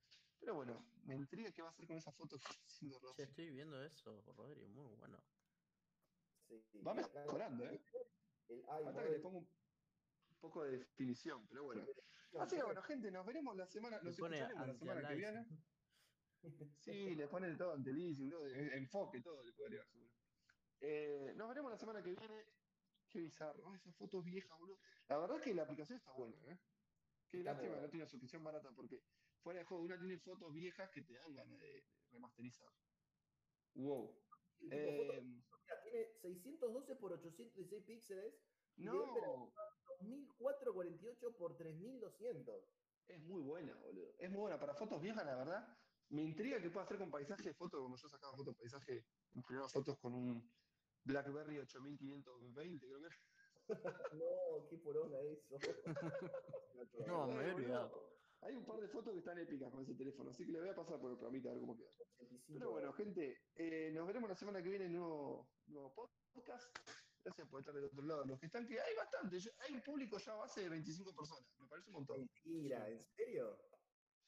[0.40, 3.82] pero bueno, me intriga qué va a hacer con esa foto que haciendo estoy viendo
[3.82, 5.22] eso, Rodri, muy bueno.
[6.48, 7.80] Sí, Va mejorando, ¿eh?
[8.48, 9.48] El Falta que le ponga un
[10.40, 11.86] poco de definición, pero bueno.
[12.38, 15.46] Así que bueno, gente, nos veremos la semana, nos escucharemos la semana que viene.
[16.78, 20.12] Sí, le pone todo anti-leasing, todo, eh, enfoque, todo le agregar, seguro.
[20.80, 22.44] Eh, nos veremos la semana que viene.
[23.08, 24.78] Qué bizarro, esas fotos viejas, boludo.
[25.08, 26.58] La verdad que la aplicación está buena, ¿eh?
[27.28, 29.02] Qué Está lástima que no tiene una suscripción barata, porque
[29.42, 32.68] fuera de juego, una tiene fotos viejas que te dan ganas de, de remasterizar.
[33.74, 34.20] Wow.
[34.70, 35.22] Eh,
[35.82, 38.34] tiene 612 por 816 píxeles
[38.76, 38.92] no,
[40.00, 42.64] 2448 por 3200.
[43.08, 44.14] es muy buena, boludo.
[44.18, 44.58] Es muy buena.
[44.58, 45.78] Para fotos viejas, la verdad,
[46.10, 49.04] me intriga que pueda hacer con paisaje de fotos, como yo sacaba fotos de paisaje,
[49.32, 50.50] mis primeras fotos con un
[51.04, 53.16] BlackBerry 8520, creo que era.
[54.12, 55.58] No, qué poronga eso.
[57.06, 58.14] No, me olvidado.
[58.42, 60.68] Hay un par de fotos que están épicas con ese teléfono, así que le voy
[60.68, 61.88] a pasar por el programita a ver cómo queda.
[62.18, 62.58] 85.
[62.58, 66.76] Pero bueno, gente, eh, nos veremos la semana que viene en un nuevo, nuevo podcast.
[67.24, 68.26] Gracias por estar del otro lado.
[68.26, 69.38] Los que están, que hay bastante.
[69.60, 71.48] hay un público ya base de 25 personas.
[71.58, 72.18] Me parece un montón.
[72.18, 73.58] Mentira, ¿en serio?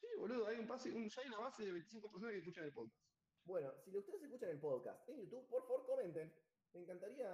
[0.08, 2.64] Sí, boludo, hay un pase, un, ya hay una base de 25 personas que escuchan
[2.64, 3.02] el podcast.
[3.44, 6.32] Bueno, si ustedes escuchan el podcast en YouTube, por favor comenten.
[6.72, 7.28] Me encantaría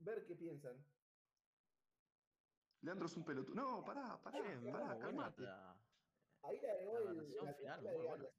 [0.00, 0.76] ver qué piensan.
[2.82, 3.54] Leandro es un pelotudo.
[3.54, 5.42] No, pará, pará, Che, pará, muy buena calmate.
[5.42, 5.76] la-
[6.42, 7.16] Ahí le agregó La el.
[7.16, 8.30] la- final, la.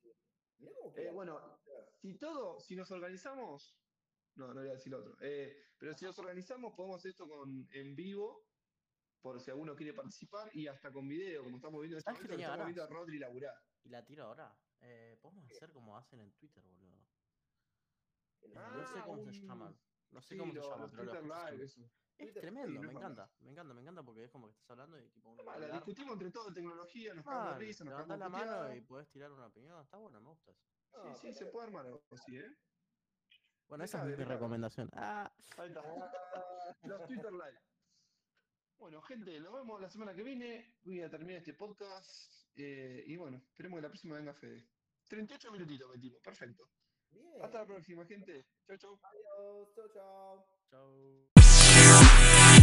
[0.58, 1.60] Mirá cómo Eh, bueno,
[2.02, 3.80] si todo, si nos organizamos,
[4.36, 7.28] no, no voy a decir lo otro, Eh, pero si nos organizamos podemos hacer esto
[7.28, 8.48] con, en vivo,
[9.22, 12.22] por si alguno quiere participar, y hasta con video, como estamos viendo en este ¿Sabes
[12.22, 13.56] qué momento, estamos viendo a Rodri laburar.
[13.84, 14.56] Y la tiro ahora.
[14.80, 16.98] Eh, podemos hacer como hacen en Twitter, boludo.
[18.42, 19.80] El- no sé Ah, cómo se llaman.
[20.10, 21.82] No sé Sí, cómo se los, llaman, los pero los Twitter Live, eso.
[21.82, 23.32] Es Twitter- tremendo, sí, no me encanta.
[23.40, 25.68] Me encanta, me encanta porque es como que estás hablando y tipo uno Ah, la
[25.70, 29.32] discutimos entre todos tecnología, nos Ah, cagamos risa, nos cagamos la mano y podés tirar
[29.32, 29.82] una opinión.
[29.82, 30.62] Está bueno, me gusta eso.
[30.92, 32.58] Sí, No, sí, se puede armar algo así, ¿eh?
[33.68, 34.90] Bueno, esa es mi recomendación.
[34.94, 35.82] Ah, Ahí está.
[36.84, 37.60] Los Twitter Live.
[38.82, 40.74] Bueno, gente, nos vemos la semana que viene.
[40.82, 42.10] Voy a terminar este podcast.
[42.56, 44.66] eh, y bueno, esperemos que la próxima venga Fede.
[45.08, 46.68] 38 minutitos metimos, perfecto.
[47.12, 47.44] Bien.
[47.44, 48.44] Hasta la próxima, gente.
[48.66, 49.00] Chau, chau.
[49.04, 49.70] Adiós.
[49.76, 50.48] Chau, chau.
[50.72, 52.61] chau.